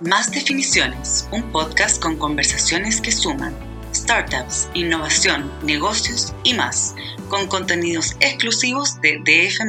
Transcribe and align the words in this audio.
Más 0.00 0.30
Definiciones, 0.30 1.28
un 1.30 1.42
podcast 1.52 2.00
con 2.00 2.16
conversaciones 2.16 3.02
que 3.02 3.12
suman 3.12 3.54
startups, 3.94 4.70
innovación, 4.72 5.52
negocios 5.62 6.32
y 6.42 6.54
más, 6.54 6.94
con 7.28 7.46
contenidos 7.48 8.16
exclusivos 8.20 8.98
de 9.02 9.18
DF. 9.18 9.60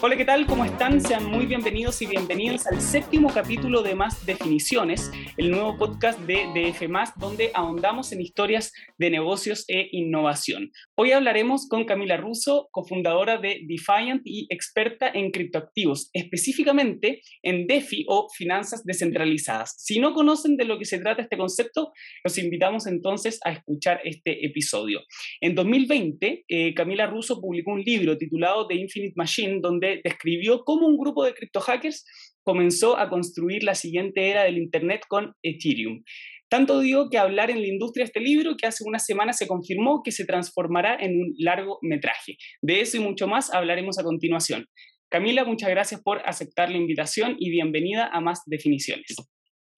Hola, 0.00 0.16
¿qué 0.16 0.24
tal? 0.24 0.46
¿Cómo 0.46 0.64
están? 0.64 1.00
Sean 1.00 1.24
muy 1.24 1.46
bienvenidos 1.46 2.00
y 2.02 2.06
bienvenidas 2.06 2.68
al 2.68 2.80
séptimo 2.80 3.34
capítulo 3.34 3.82
de 3.82 3.96
Más 3.96 4.24
Definiciones, 4.24 5.10
el 5.36 5.50
nuevo 5.50 5.76
podcast 5.76 6.20
de 6.20 6.46
DF, 6.54 6.88
donde 7.16 7.50
ahondamos 7.52 8.12
en 8.12 8.20
historias 8.20 8.72
de 8.96 9.10
negocios 9.10 9.64
e 9.66 9.88
innovación. 9.90 10.70
Hoy 10.94 11.10
hablaremos 11.10 11.66
con 11.68 11.84
Camila 11.84 12.16
Russo, 12.16 12.68
cofundadora 12.70 13.38
de 13.38 13.62
Defiant 13.66 14.22
y 14.24 14.46
experta 14.50 15.10
en 15.12 15.32
criptoactivos, 15.32 16.10
específicamente 16.12 17.20
en 17.42 17.66
DeFi 17.66 18.04
o 18.06 18.28
finanzas 18.32 18.84
descentralizadas. 18.84 19.74
Si 19.78 19.98
no 19.98 20.14
conocen 20.14 20.56
de 20.56 20.64
lo 20.64 20.78
que 20.78 20.84
se 20.84 21.00
trata 21.00 21.22
este 21.22 21.36
concepto, 21.36 21.90
los 22.22 22.38
invitamos 22.38 22.86
entonces 22.86 23.40
a 23.44 23.50
escuchar 23.50 24.00
este 24.04 24.46
episodio. 24.46 25.00
En 25.40 25.56
2020, 25.56 26.44
eh, 26.46 26.72
Camila 26.74 27.08
Russo 27.08 27.40
publicó 27.40 27.72
un 27.72 27.82
libro 27.82 28.16
titulado 28.16 28.68
The 28.68 28.76
Infinite 28.76 29.14
Machine, 29.16 29.58
donde 29.60 29.87
describió 30.04 30.64
cómo 30.64 30.86
un 30.86 30.96
grupo 30.96 31.24
de 31.24 31.34
criptohackers 31.34 32.04
comenzó 32.42 32.98
a 32.98 33.08
construir 33.10 33.62
la 33.64 33.74
siguiente 33.74 34.30
era 34.30 34.44
del 34.44 34.58
Internet 34.58 35.02
con 35.08 35.34
Ethereum. 35.42 36.02
Tanto 36.50 36.80
dio 36.80 37.10
que 37.10 37.18
hablar 37.18 37.50
en 37.50 37.60
la 37.60 37.66
industria 37.66 38.04
este 38.04 38.20
libro 38.20 38.56
que 38.56 38.66
hace 38.66 38.84
unas 38.86 39.04
semanas 39.04 39.36
se 39.36 39.46
confirmó 39.46 40.02
que 40.02 40.12
se 40.12 40.24
transformará 40.24 40.96
en 40.98 41.20
un 41.20 41.34
largometraje. 41.36 42.36
De 42.62 42.80
eso 42.80 42.96
y 42.96 43.00
mucho 43.00 43.26
más 43.26 43.52
hablaremos 43.52 43.98
a 43.98 44.02
continuación. 44.02 44.64
Camila, 45.10 45.44
muchas 45.44 45.70
gracias 45.70 46.02
por 46.02 46.22
aceptar 46.26 46.70
la 46.70 46.78
invitación 46.78 47.36
y 47.38 47.50
bienvenida 47.50 48.08
a 48.12 48.20
Más 48.20 48.42
Definiciones. 48.46 49.14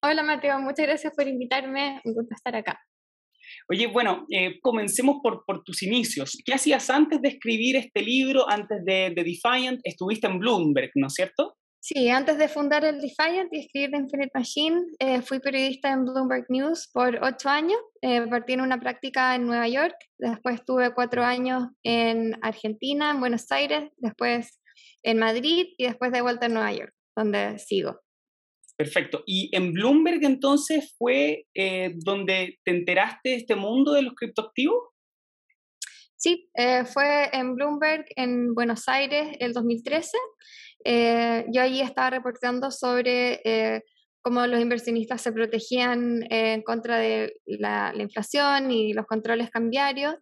Hola 0.02 0.23
Mateo, 0.23 0.59
muchas 0.60 0.87
gracias 0.87 1.13
por 1.15 1.29
invitarme. 1.29 2.01
Un 2.04 2.15
gusto 2.15 2.35
estar 2.35 2.54
acá. 2.57 2.80
Oye, 3.73 3.87
bueno, 3.87 4.26
eh, 4.30 4.59
comencemos 4.60 5.18
por, 5.23 5.45
tus 5.63 5.85
inicios. 5.85 6.37
¿Qué 6.45 6.52
hacías 6.52 6.90
antes 6.90 7.23
de 7.23 7.29
escribir 7.29 7.76
este 7.76 8.02
libro, 8.02 8.51
antes 8.51 8.85
de, 8.85 9.13
Defiant? 9.15 9.80
Estuviste 9.85 10.26
en 10.26 10.40
Bloomberg, 10.40 10.90
¿no 10.96 11.07
es 11.07 11.15
cierto? 11.15 11.57
Sí, 11.79 12.09
antes 12.09 12.37
de 12.37 12.48
fundar 12.48 12.85
el 12.85 13.01
Defiant 13.01 13.48
y 13.52 13.60
escribir 13.60 13.93
The 13.93 13.96
Infinite 13.98 14.30
Machine, 14.35 14.82
eh, 14.98 15.23
fui 15.23 15.38
periodista 15.38 15.93
en 15.93 16.04
Bloomberg 16.04 16.46
News 16.48 16.91
por 16.93 17.21
ocho 17.23 17.48
años. 17.48 17.79
Eh, 18.02 18.26
partí 18.29 18.54
en 18.54 18.63
una 18.63 18.80
práctica 18.80 19.37
en 19.37 19.46
Nueva 19.46 19.68
York, 19.68 19.95
después 20.18 20.65
tuve 20.65 20.93
cuatro 20.93 21.23
años 21.23 21.68
en 21.85 22.37
Argentina, 22.43 23.13
en 23.13 23.21
Buenos 23.21 23.52
Aires, 23.52 23.88
después 23.98 24.60
en 25.04 25.18
Madrid 25.18 25.68
y 25.79 25.85
después 25.85 26.10
de 26.10 26.23
vuelta 26.23 26.46
en 26.46 26.54
Nueva 26.54 26.73
York, 26.73 26.93
donde 27.16 27.60
sigo. 27.60 28.01
Perfecto. 28.80 29.23
¿Y 29.26 29.54
en 29.54 29.74
Bloomberg 29.74 30.24
entonces 30.24 30.95
fue 30.96 31.45
eh, 31.52 31.92
donde 31.96 32.59
te 32.64 32.70
enteraste 32.70 33.28
de 33.28 33.34
este 33.34 33.54
mundo 33.54 33.92
de 33.92 34.00
los 34.00 34.14
criptoactivos? 34.14 34.82
Sí, 36.16 36.48
eh, 36.54 36.86
fue 36.86 37.28
en 37.30 37.56
Bloomberg 37.56 38.06
en 38.16 38.54
Buenos 38.54 38.88
Aires 38.88 39.36
el 39.38 39.52
2013. 39.52 40.16
Eh, 40.86 41.45
yo 41.52 41.60
allí 41.60 41.82
estaba 41.82 42.08
reportando 42.08 42.70
sobre 42.70 43.82
cómo 44.23 44.46
los 44.46 44.58
inversionistas 44.58 45.20
se 45.20 45.32
protegían 45.32 46.24
en 46.30 46.62
contra 46.62 46.96
de 46.96 47.34
la, 47.45 47.92
inflación 47.98 48.70
y 48.70 48.95
los 48.95 49.04
controles 49.04 49.51
cambiarios. 49.51 50.14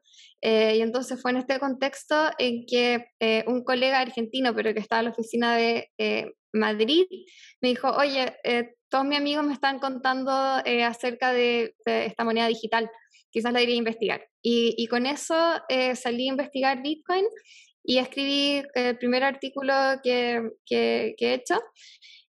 y 0.42 0.80
entonces 0.80 1.22
fue 1.22 1.30
en 1.30 1.36
este 1.36 1.60
contexto 1.60 2.30
en 2.38 2.66
que 2.66 3.04
un 3.46 3.62
colega 3.62 4.00
argentino, 4.00 4.52
pero 4.52 4.74
que 4.74 4.80
estaba 4.80 4.98
en 4.98 5.04
la 5.04 5.12
oficina 5.12 5.56
de 5.56 5.92
Madrid, 6.52 7.06
me 7.60 7.68
dijo, 7.70 7.90
oye, 7.90 8.36
eh, 8.44 8.74
todos 8.88 9.04
mis 9.04 9.18
amigos 9.18 9.44
me 9.44 9.52
están 9.52 9.78
contando 9.78 10.32
eh, 10.64 10.84
acerca 10.84 11.32
de, 11.32 11.74
esta 11.84 12.24
moneda 12.24 12.46
digital, 12.46 12.90
quizás 13.30 13.52
la 13.52 13.62
iría 13.62 13.74
a 13.74 13.78
investigar. 13.78 14.28
Y, 14.42 14.86
con 14.88 15.06
eso 15.06 15.34
eh, 15.68 15.94
salí 15.94 16.26
a 16.26 16.32
investigar 16.32 16.82
Bitcoin 16.82 17.26
y 17.84 17.98
escribí 17.98 18.62
el 18.74 18.96
primer 18.96 19.24
artículo 19.24 19.74
que, 20.02 20.50
que, 20.64 21.14
he 21.18 21.34
hecho. 21.34 21.60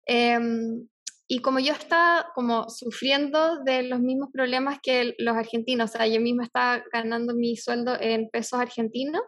Em, 0.06 0.88
y 1.28 1.42
como 1.42 1.60
yo 1.60 1.74
estaba 1.74 2.32
como 2.34 2.70
sufriendo 2.70 3.64
de 3.64 3.84
los 3.84 4.00
mismos 4.00 4.30
problemas 4.34 4.80
que 4.82 5.16
los 5.20 5.38
argentinos, 5.38 5.92
o 5.92 5.98
sea, 5.98 6.08
yo 6.08 6.20
misma 6.20 6.44
estaba 6.44 6.84
ganando 6.92 7.36
mi 7.36 7.56
sueldo 7.56 7.96
en 8.00 8.30
pesos 8.30 8.60
argentinos, 8.60 9.22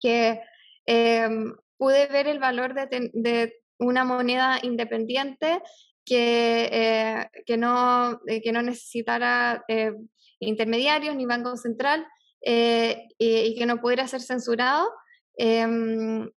que 0.00 0.40
em, 0.86 1.54
pude 1.78 2.06
ver 2.06 2.26
el 2.26 2.38
valor 2.38 2.74
de, 2.74 3.54
una 3.78 4.04
moneda 4.04 4.58
independiente 4.62 5.62
que, 6.08 6.68
eh, 6.72 7.30
que, 7.46 7.56
no, 7.56 8.20
eh, 8.26 8.40
que 8.40 8.52
no 8.52 8.62
necesitara 8.62 9.64
eh, 9.68 9.92
intermediarios 10.40 11.14
ni 11.14 11.26
banco 11.26 11.56
central 11.56 12.06
y, 12.40 13.54
que 13.56 13.66
no 13.66 13.80
pudiera 13.80 14.06
ser 14.08 14.20
censurado. 14.20 14.88
Em, 15.36 16.30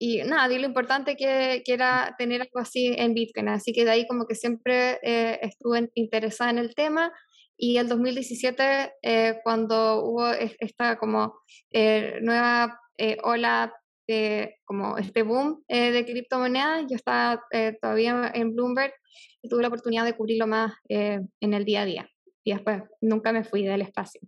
y 0.00 0.22
nada, 0.22 0.48
di 0.48 0.58
lo 0.58 0.66
importante 0.66 1.16
que, 1.16 1.62
que, 1.64 1.72
era 1.72 2.14
tener 2.18 2.42
algo 2.42 2.60
así 2.60 2.94
en 2.96 3.14
Bitcoin. 3.14 3.48
Así 3.48 3.72
que 3.72 3.84
de 3.84 3.90
ahí 3.90 4.06
como 4.06 4.26
que 4.26 4.34
siempre 4.34 4.98
estuve 5.02 5.90
interesada 5.94 6.50
en 6.50 6.58
el 6.58 6.74
tema. 6.74 7.12
Y 7.56 7.78
el 7.78 7.88
2017, 7.88 8.92
cuando 9.42 10.04
hubo 10.04 10.28
esta 10.32 10.98
como 10.98 11.40
nueva 12.20 12.80
ola 13.22 13.72
como 14.64 14.96
este 14.96 15.22
boom 15.22 15.62
eh, 15.68 15.90
de 15.90 16.04
criptomonedas, 16.06 16.86
yo 16.88 16.96
estaba 16.96 17.42
eh, 17.52 17.76
todavía 17.80 18.30
en 18.34 18.54
Bloomberg 18.54 18.94
y 19.42 19.48
tuve 19.48 19.62
la 19.62 19.68
oportunidad 19.68 20.04
de 20.04 20.14
cubrirlo 20.14 20.46
más 20.46 20.72
eh, 20.88 21.20
en 21.40 21.54
el 21.54 21.64
día 21.64 21.82
a 21.82 21.84
día. 21.84 22.10
Y 22.42 22.52
después 22.52 22.82
nunca 23.02 23.32
me 23.32 23.44
fui 23.44 23.64
del 23.64 23.82
espacio. 23.82 24.20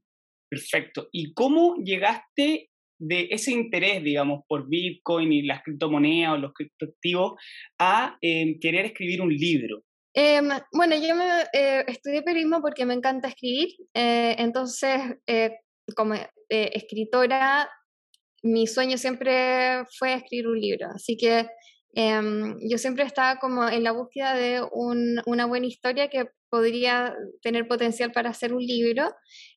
Perfecto. 0.51 1.09
¿Y 1.13 1.33
cómo 1.33 1.77
llegaste 1.77 2.69
de 2.99 3.29
ese 3.31 3.53
interés, 3.53 4.05
digamos, 4.05 4.43
por 4.47 4.69
Bitcoin 4.69 5.33
y 5.33 5.43
las 5.43 5.63
criptomonedas 5.63 6.35
o 6.35 6.37
los 6.37 6.53
criptoactivos 6.53 7.41
a 7.79 8.19
querer 8.21 8.85
escribir 8.85 9.23
un 9.23 9.33
libro? 9.35 9.83
Em, 10.13 10.49
bueno, 10.73 10.97
yo 10.97 11.15
me, 11.15 11.45
estudié 11.87 12.21
periodismo 12.23 12.61
porque 12.61 12.85
me 12.85 12.95
encanta 12.95 13.29
escribir, 13.29 13.69
entonces 13.95 15.01
como 15.97 16.15
escritora 16.49 17.71
mi 18.43 18.67
sueño 18.67 18.99
siempre 18.99 19.85
fue 19.99 20.15
escribir 20.15 20.49
un 20.49 20.61
libro, 20.61 20.89
así 20.95 21.17
que 21.17 21.49
em, 21.95 22.57
yo 22.69 22.79
siempre 22.79 23.05
estaba 23.05 23.39
como 23.39 23.69
en 23.69 23.83
la 23.85 23.93
búsqueda 23.93 24.35
de 24.35 24.63
una 24.73 25.47
buena 25.47 25.67
historia 25.67 26.09
que 26.09 26.27
podría 26.51 27.17
tener 27.43 27.67
potencial 27.69 28.13
para 28.13 28.31
hacer 28.31 28.53
un 28.53 28.63
libro. 28.63 29.15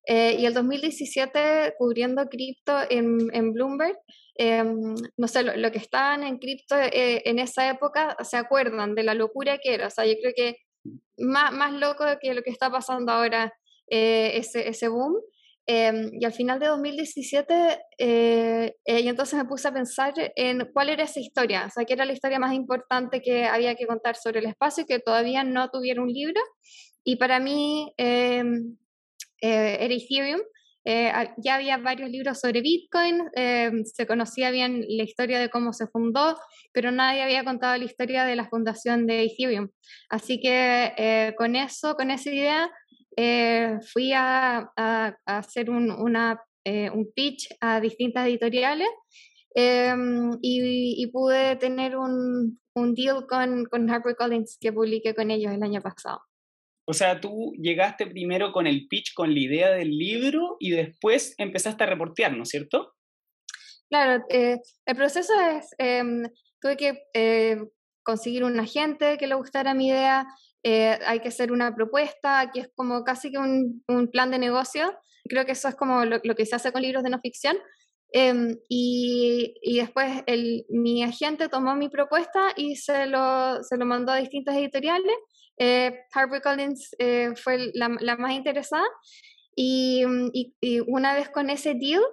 Eh, 0.07 0.37
y 0.39 0.45
el 0.45 0.53
2017, 0.53 1.73
cubriendo 1.77 2.27
cripto 2.29 2.77
en, 2.89 3.17
en 3.33 3.51
Bloomberg, 3.51 3.97
em, 4.35 4.95
no 5.17 5.27
sé, 5.27 5.43
lo, 5.43 5.71
que 5.71 5.79
estaban 5.79 6.23
en 6.23 6.37
cripto 6.37 6.75
eh, 6.77 7.23
en 7.25 7.39
esa 7.39 7.69
época 7.69 8.15
se 8.23 8.37
acuerdan 8.37 8.95
de 8.95 9.03
la 9.03 9.15
locura 9.15 9.57
que 9.57 9.73
era. 9.73 9.87
O 9.87 9.89
sea, 9.89 10.05
yo 10.05 10.13
creo 10.21 10.33
que 10.35 10.57
más, 11.17 11.51
más 11.51 11.73
loco 11.73 12.05
que 12.21 12.33
lo 12.33 12.43
que 12.43 12.51
está 12.51 12.69
pasando 12.69 13.11
ahora 13.11 13.53
eh, 13.87 14.31
ese, 14.35 14.69
ese 14.69 14.87
boom. 14.87 15.15
Em, 15.65 16.11
y 16.19 16.25
al 16.25 16.33
final 16.33 16.59
de 16.59 16.67
2017, 16.67 17.53
eh, 17.97 18.75
eh, 18.83 18.99
y 18.99 19.07
entonces 19.07 19.39
me 19.39 19.45
puse 19.45 19.69
a 19.69 19.73
pensar 19.73 20.13
en 20.35 20.69
cuál 20.73 20.89
era 20.89 21.03
esa 21.03 21.21
historia, 21.21 21.67
o 21.67 21.69
sea, 21.69 21.85
qué 21.85 21.93
era 21.93 22.05
la 22.05 22.11
historia 22.11 22.37
más 22.37 22.53
importante 22.53 23.21
que 23.21 23.45
había 23.45 23.75
que 23.75 23.87
contar 23.87 24.17
sobre 24.17 24.39
el 24.39 24.47
espacio 24.47 24.83
y 24.83 24.87
que 24.87 24.99
todavía 24.99 25.45
no 25.45 25.69
tuviera 25.69 26.01
un 26.01 26.11
libro. 26.11 26.41
Y 27.05 27.15
para 27.15 27.39
mí 27.39 27.93
em, 27.97 28.77
eh, 29.41 29.77
era 29.79 29.93
Ethereum. 29.93 30.41
ya 31.37 31.55
había 31.55 31.77
varios 31.77 32.09
libros 32.09 32.39
sobre 32.41 32.61
Bitcoin, 32.61 33.23
em, 33.35 33.85
se 33.85 34.05
conocía 34.05 34.51
bien 34.51 34.83
la 34.89 35.03
historia 35.03 35.39
de 35.39 35.49
cómo 35.49 35.71
se 35.71 35.87
fundó, 35.87 36.37
pero 36.73 36.91
nadie 36.91 37.23
había 37.23 37.45
contado 37.45 37.77
la 37.77 37.85
historia 37.85 38.25
de 38.25 38.35
la 38.35 38.49
fundación 38.49 39.07
de 39.07 39.23
Ethereum. 39.23 39.69
Así 40.09 40.41
que 40.41 41.33
con 41.37 41.55
eso, 41.55 41.95
con 41.95 42.11
esa 42.11 42.29
idea, 42.29 42.69
eh, 43.17 43.79
fui 43.91 44.11
a, 44.13 44.71
hacer 45.25 45.69
un, 45.69 45.91
una, 45.91 46.39
eh, 46.65 46.89
un 46.89 47.11
pitch 47.13 47.49
a 47.59 47.79
distintas 47.79 48.27
editoriales 48.27 48.89
em, 49.55 50.31
y, 50.41 51.05
pude 51.11 51.55
tener 51.57 51.95
un, 51.97 52.59
un 52.75 52.93
deal 52.93 53.25
con, 53.27 53.65
con 53.65 53.89
HarperCollins 53.89 54.57
que 54.59 54.73
publiqué 54.73 55.13
con 55.13 55.31
ellos 55.31 55.53
el 55.53 55.63
año 55.63 55.81
pasado. 55.81 56.21
O 56.85 56.93
sea, 56.93 57.21
tú 57.21 57.53
llegaste 57.57 58.07
primero 58.07 58.51
con 58.51 58.67
el 58.67 58.87
pitch, 58.87 59.13
con 59.13 59.33
la 59.33 59.39
idea 59.39 59.71
del 59.71 59.97
libro 59.97 60.57
y 60.59 60.71
después 60.71 61.33
empezaste 61.37 61.83
a 61.83 61.87
reportear, 61.87 62.35
¿no 62.35 62.43
es 62.43 62.49
cierto? 62.49 62.93
Claro, 63.89 64.23
eh, 64.29 64.57
el 64.85 64.95
proceso 64.95 65.33
es, 65.39 65.69
em, 65.77 66.23
tuve 66.59 66.77
que 66.77 67.69
conseguir 68.03 68.43
un 68.43 68.59
agente 68.59 69.17
que 69.17 69.27
le 69.27 69.35
gustara 69.35 69.73
mi 69.73 69.87
idea, 69.87 70.25
eh, 70.63 70.97
hay 71.05 71.19
que 71.19 71.27
hacer 71.27 71.51
una 71.51 71.75
propuesta, 71.75 72.39
aquí 72.39 72.61
es 72.61 72.69
como 72.75 73.03
casi 73.03 73.31
que 73.31 73.37
un, 73.37 73.83
plan 74.11 74.31
de 74.31 74.39
negocio. 74.39 74.97
Creo 75.25 75.45
que 75.45 75.51
eso 75.51 75.67
es 75.67 75.75
como 75.75 76.05
lo, 76.05 76.21
que 76.21 76.45
se 76.45 76.55
hace 76.55 76.71
con 76.71 76.81
libros 76.81 77.03
de 77.03 77.09
no 77.09 77.19
ficción. 77.19 77.57
Em, 78.13 78.57
y, 78.69 79.55
después 79.77 80.23
mi 80.69 81.03
agente 81.03 81.49
tomó 81.49 81.75
mi 81.75 81.89
propuesta 81.89 82.53
y 82.55 82.75
se 82.75 83.07
lo, 83.07 83.63
se 83.63 83.77
lo 83.77 83.85
mandó 83.85 84.11
a 84.13 84.17
distintas 84.17 84.55
editoriales. 84.55 85.15
Eh, 85.57 86.05
HarperCollins 86.13 86.95
eh, 86.99 87.31
fue 87.35 87.71
la, 87.73 87.89
más 87.89 88.33
interesada. 88.33 88.85
Y, 89.55 90.03
y, 90.61 90.79
una 90.87 91.13
vez 91.13 91.29
con 91.29 91.49
ese 91.49 91.73
deal, 91.75 92.03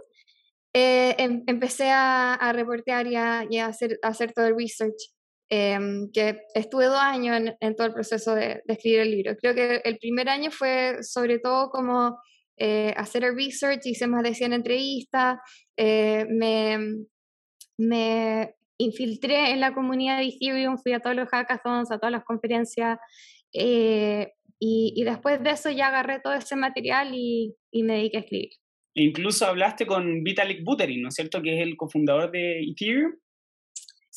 eh, 0.75 1.15
em, 1.19 1.45
empecé 1.47 1.91
a, 1.91 2.35
a, 2.35 2.53
reportear 2.53 3.07
y, 3.07 3.17
a 3.17 3.67
hacer 3.67 4.33
todo 4.35 4.47
el 4.47 4.57
research. 4.57 5.13
Em, 5.53 6.09
que 6.13 6.43
estuve 6.55 6.85
dos 6.85 7.01
años 7.01 7.37
en, 7.37 7.57
en 7.59 7.75
todo 7.75 7.89
el 7.89 7.93
proceso 7.93 8.37
de, 8.37 8.63
de, 8.65 8.73
escribir 8.73 9.01
el 9.01 9.11
libro. 9.11 9.37
Creo 9.37 9.53
que 9.53 9.81
el 9.83 9.99
primer 9.99 10.29
año 10.29 10.53
fue 10.53 11.03
sobre 11.03 11.41
todo 11.41 11.71
como 11.71 12.21
eh, 12.57 12.95
hacer 12.97 13.25
el 13.25 13.35
research, 13.35 13.85
hice 13.85 14.07
más 14.07 14.23
de 14.23 14.35
100 14.35 14.53
entrevistas, 14.53 15.39
eh, 15.77 16.25
me, 16.29 16.79
me 17.79 18.55
infiltré 18.79 19.51
en 19.51 19.59
la 19.59 19.75
comunidad 19.75 20.19
de 20.19 20.27
Ethereum, 20.29 20.79
fui 20.79 20.93
a 20.93 21.01
todos 21.01 21.17
los 21.17 21.29
hackathons, 21.29 21.91
a 21.91 21.99
todas 21.99 22.13
las 22.13 22.25
conferencias, 22.25 22.99
eh, 23.53 24.33
y, 24.61 24.93
y, 24.95 25.05
después 25.05 25.43
de 25.43 25.51
eso 25.51 25.71
ya 25.71 25.89
agarré 25.89 26.21
todo 26.21 26.35
ese 26.35 26.55
material 26.55 27.13
y, 27.13 27.57
y 27.73 27.83
me 27.83 27.95
dediqué 27.95 28.19
a 28.19 28.21
escribir. 28.21 28.51
Incluso 28.95 29.47
hablaste 29.47 29.87
con 29.87 30.23
Vitalik 30.23 30.63
Buterin, 30.63 31.03
¿no 31.03 31.09
es 31.09 31.15
cierto?, 31.15 31.43
que 31.43 31.57
es 31.57 31.67
el 31.67 31.77
cofundador 31.77 32.31
de 32.31 32.61
Ethereum. 32.61 33.15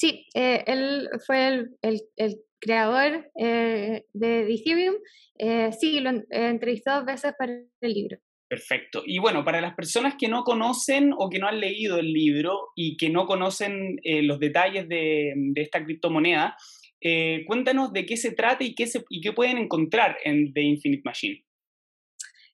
Sí, 0.04 0.28
eh, 0.34 0.66
él 0.68 1.08
fue 1.26 1.48
el, 1.48 1.78
el, 1.82 2.02
el 2.18 2.36
creador 2.60 3.32
eh, 3.40 4.04
de 4.12 4.54
Ethereum. 4.54 4.96
Eh, 5.40 5.72
sí, 5.72 6.02
lo 6.02 6.10
he 6.30 6.48
entrevistado 6.48 6.98
dos 6.98 7.06
veces 7.06 7.34
para 7.40 7.54
el 7.54 7.94
libro. 7.94 8.18
Perfecto. 8.50 9.02
Y 9.06 9.20
bueno, 9.20 9.46
para 9.46 9.62
las 9.62 9.76
personas 9.76 10.16
que 10.20 10.28
no 10.28 10.44
conocen 10.44 11.14
o 11.18 11.30
que 11.30 11.40
no 11.40 11.48
han 11.48 11.62
leído 11.62 12.00
el 12.00 12.12
libro 12.12 12.72
y 12.76 12.98
que 12.98 13.10
no 13.10 13.26
conocen 13.26 13.98
eh, 14.04 14.22
los 14.24 14.42
detalles 14.42 14.90
de, 14.90 15.34
de 15.38 15.62
esta 15.62 15.82
criptomoneda, 15.82 16.58
eh, 17.00 17.46
cuéntanos 17.48 17.94
de 17.94 18.06
qué 18.06 18.18
se 18.18 18.34
trata 18.34 18.66
y 18.66 18.76
qué, 18.76 18.88
se, 18.88 19.06
y 19.08 19.22
qué 19.22 19.32
pueden 19.32 19.58
encontrar 19.58 20.18
en 20.26 20.52
The 20.52 20.62
Infinite 20.64 21.04
Machine. 21.06 21.46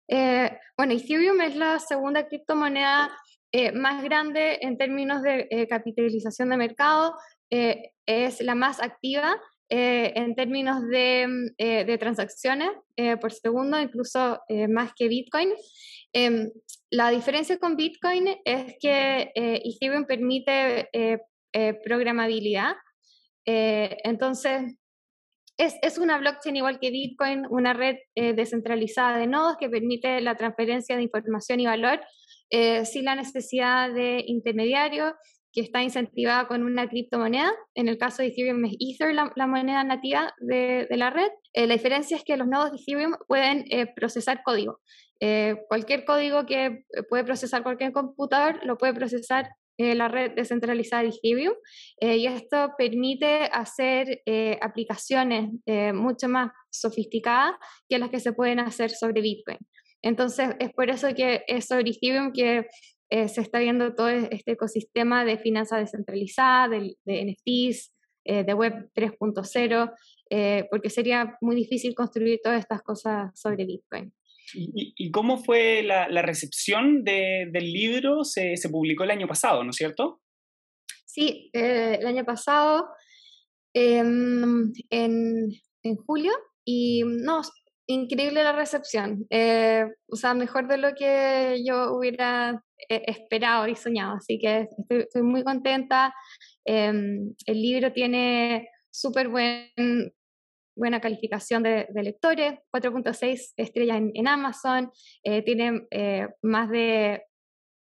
Eh, 0.07 0.51
bueno, 0.78 0.94
Ethereum 0.94 1.42
es 1.42 1.56
la 1.56 1.80
segunda 1.80 2.28
criptomoneda 2.28 3.10
eh, 3.51 3.72
más 3.72 4.04
grande 4.04 4.60
en 4.62 4.78
términos 4.78 5.24
de 5.24 5.66
capitalización 5.68 6.50
de 6.50 6.57
mercado, 6.57 7.16
es 7.50 8.42
la 8.42 8.56
más 8.56 8.81
activa 8.81 9.36
en 9.69 10.36
términos 10.36 10.88
de, 10.88 11.51
de 11.57 11.98
transacciones 11.98 12.69
por 13.22 13.31
segundo, 13.31 13.80
incluso 13.80 14.40
más 14.68 14.94
que 14.96 15.07
Bitcoin. 15.07 15.50
Eh, 16.13 16.51
la 16.90 17.12
diferencia 17.12 17.60
con 17.60 17.75
Bitcoin 17.75 18.28
es 18.44 18.75
que 18.80 19.31
eh, 19.36 19.62
Ethereum 19.63 20.06
permite 20.06 20.90
eh, 20.94 21.19
eh 21.54 21.74
programabilidad. 21.84 22.75
entonces, 23.46 24.75
es, 25.57 25.75
es, 25.81 25.98
una 25.98 26.19
blockchain 26.19 26.56
igual 26.56 26.80
que 26.80 26.92
Bitcoin, 26.92 27.48
una 27.50 27.74
red 27.74 27.98
descentralizada 28.16 29.18
de 29.18 29.25
nodos 29.25 29.57
que 29.57 29.69
permite 29.69 30.22
la 30.22 30.36
transferencia 30.36 30.96
de 30.96 31.04
información 31.04 31.60
y 31.60 31.66
valor 31.66 32.00
sin 32.86 33.06
la 33.06 33.16
necesidad 33.16 33.92
de 33.92 34.24
intermediarios 34.28 35.13
que 35.51 35.62
está 35.62 35.81
incentivada 35.81 36.48
con 36.48 36.63
una 36.63 36.88
criptomoneda. 36.88 37.51
En 37.74 37.88
el 37.88 37.98
caso 37.98 38.22
de 38.22 38.30
Ethereum 38.30 38.63
es 38.66 38.75
Ether, 38.80 39.13
la, 39.13 39.31
la 39.36 39.48
moneda 39.48 39.84
nativa 39.84 40.34
de, 40.40 40.88
de 40.90 40.98
la 40.98 41.10
red. 41.10 41.30
Eh, 41.54 41.68
la 41.68 41.74
diferencia 41.74 42.18
es 42.18 42.24
que 42.24 42.38
los 42.38 42.48
nodos 42.48 42.72
de 42.72 42.78
Ethereum 42.78 43.16
pueden 43.28 43.66
eh, 43.69 43.88
procesar 43.96 44.42
código. 44.44 44.80
Eh, 45.19 45.56
cualquier 45.68 46.06
código 46.06 46.46
que 46.46 46.86
puede 47.10 47.24
procesar 47.24 47.63
cualquier 47.63 47.92
computador 47.92 48.60
lo 48.66 48.78
puede 48.78 48.94
procesar 48.94 49.50
la 49.81 50.10
red 50.10 50.31
descentralizada 50.36 51.04
de 51.04 51.10
Ethereum 51.10 51.54
y 52.01 52.25
esto 52.28 52.72
permite 52.78 53.44
hacer 53.46 54.22
aplicaciones 54.60 55.51
mucho 55.94 56.28
más 56.28 56.51
sofisticadas 56.69 57.54
que 57.88 57.98
las 57.98 58.10
que 58.10 58.19
se 58.19 58.34
pueden 58.34 58.60
hacer 58.60 58.90
sobre 58.90 59.22
Bitcoin. 59.22 59.57
Entonces 60.01 60.50
es 60.60 60.74
por 60.74 60.90
eso 60.90 61.13
que 61.16 61.46
es 61.48 61.68
sobre 61.68 61.92
Ethereum 61.92 62.34
que 62.34 62.68
eh, 63.09 63.27
se 63.27 63.41
está 63.41 63.59
viendo 63.59 63.95
todo 63.95 64.09
este 64.09 64.51
ecosistema 64.51 65.25
de 65.25 65.38
finanzas 65.38 65.79
descentralizadas, 65.79 66.71
de, 66.71 66.97
de 67.06 67.25
NFTs, 67.25 67.94
eh, 68.25 68.44
de 68.44 68.53
Web 68.53 68.91
3.0, 68.94 69.94
eh, 70.29 70.67
porque 70.69 70.89
sería 70.89 71.38
muy 71.41 71.56
difícil 71.56 71.95
construir 71.95 72.39
todas 72.44 72.59
estas 72.59 72.83
cosas 72.83 73.31
sobre 73.39 73.65
Bitcoin. 73.65 74.13
¿Y, 74.53 74.94
y 74.95 75.11
cómo 75.11 75.38
fue 75.38 75.83
la, 75.83 76.09
la 76.09 76.21
recepción 76.21 77.03
de, 77.03 77.50
del 77.51 77.71
libro? 77.71 78.23
Se, 78.23 78.57
se, 78.57 78.69
publicó 78.69 79.03
el 79.03 79.12
año 79.12 79.27
pasado, 79.27 79.63
¿no 79.63 79.71
es 79.71 79.75
cierto? 79.75 80.21
Sí, 81.05 81.50
eh, 81.53 81.97
el 82.00 82.07
año 82.07 82.25
pasado, 82.25 82.89
em, 83.73 84.71
en, 84.89 85.50
en 85.83 85.95
julio, 85.95 86.31
y 86.65 87.03
no, 87.03 87.41
increíble 87.88 88.44
la 88.44 88.53
recepción. 88.53 89.25
Eh, 89.29 89.85
o 90.07 90.15
sea, 90.15 90.35
mejor 90.35 90.67
de 90.67 90.77
lo 90.77 90.94
que 90.94 91.63
yo 91.65 91.95
hubiera 91.95 92.63
esperado 92.87 93.67
y 93.67 93.75
soñado. 93.75 94.15
Así 94.15 94.39
que 94.39 94.69
estoy, 94.89 95.21
muy 95.21 95.43
contenta. 95.43 96.13
Eh, 96.65 96.91
el 97.45 97.61
libro 97.61 97.91
tiene 97.91 98.69
súper 98.91 99.27
buen, 99.27 100.13
buena 100.75 101.01
calificación 101.01 101.63
de, 101.63 101.87
lectores, 101.93 102.59
4.6 102.71 103.53
estrellas 103.57 104.01
en, 104.13 104.27
Amazon. 104.27 104.91
Eh, 105.23 105.41
tiene 105.43 105.87
eh, 105.91 106.27
más 106.41 106.69
de, 106.69 107.23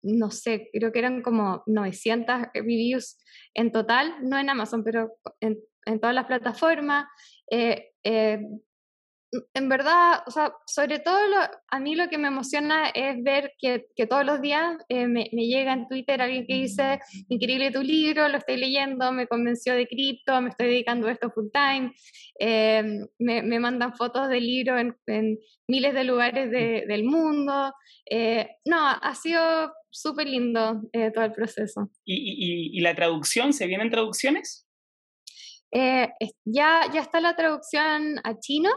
no 0.03 0.31
sé, 0.31 0.69
creo 0.73 0.93
que 0.93 0.99
eran 0.99 1.23
como 1.23 1.63
900 1.67 2.49
reviews 2.55 3.19
en 3.55 3.73
total, 3.73 4.15
no 4.23 4.39
en 4.39 4.51
Amazon, 4.51 4.83
pero 4.85 5.13
en, 5.41 5.59
en 5.87 6.01
todas 6.01 6.15
las 6.15 6.27
plataformas. 6.27 7.07
Eh, 9.33 9.39
en 9.55 9.69
verdad, 9.69 10.23
o 10.27 10.31
sea, 10.31 10.53
sobre 10.67 10.99
todo 11.01 11.27
lo, 11.27 11.37
a 11.69 11.81
mí 11.81 11.95
lo 11.95 12.09
que 12.09 12.19
me 12.19 12.29
emociona 12.29 12.89
es 12.89 13.23
ver 13.23 13.53
que, 13.59 13.87
que 13.95 14.07
todos 14.07 14.25
los 14.25 14.41
días 14.41 14.77
eh, 14.89 15.07
me, 15.07 15.29
me, 15.33 15.47
llega 15.47 15.73
en 15.73 15.87
Twitter 15.89 16.21
alguien 16.21 16.47
que 16.47 16.55
dice, 16.55 17.01
increíble 17.29 17.71
tu 17.71 17.83
libro, 17.83 18.29
lo 18.29 18.39
estoy 18.39 18.57
leyendo, 18.57 19.13
me 19.13 19.27
convenció 19.27 19.75
de 19.75 19.87
cripto, 19.87 20.41
me 20.41 20.51
estoy 20.51 20.69
dedicando 20.69 21.09
a 21.09 21.13
esto 21.13 21.31
full 21.31 21.49
time, 21.53 21.93
eh, 22.39 22.83
me, 23.19 23.43
me, 23.43 23.61
mandan 23.61 23.95
fotos 23.95 24.29
del 24.29 24.47
libro 24.47 24.79
en, 24.79 24.97
en 25.07 25.39
miles 25.69 25.95
de 25.95 26.05
lugares 26.05 26.51
de, 26.51 26.85
del 26.87 27.05
mundo. 27.05 27.73
Eh, 28.11 28.49
no, 28.65 28.79
ha 28.79 29.15
sido 29.15 29.73
súper 29.91 30.29
lindo 30.29 30.83
eh, 30.93 31.11
todo 31.13 31.25
el 31.25 31.33
proceso. 31.33 31.91
¿Y, 32.05 32.15
y, 32.15 32.79
¿Y 32.79 32.81
la 32.81 32.95
traducción? 32.95 33.53
¿Se 33.53 33.67
vienen 33.67 33.91
traducciones? 33.91 34.65
ya, 35.71 36.81
ya 36.95 37.01
está 37.03 37.21
la 37.21 37.37
traducción 37.37 38.19
a 38.25 38.39
chino. 38.39 38.71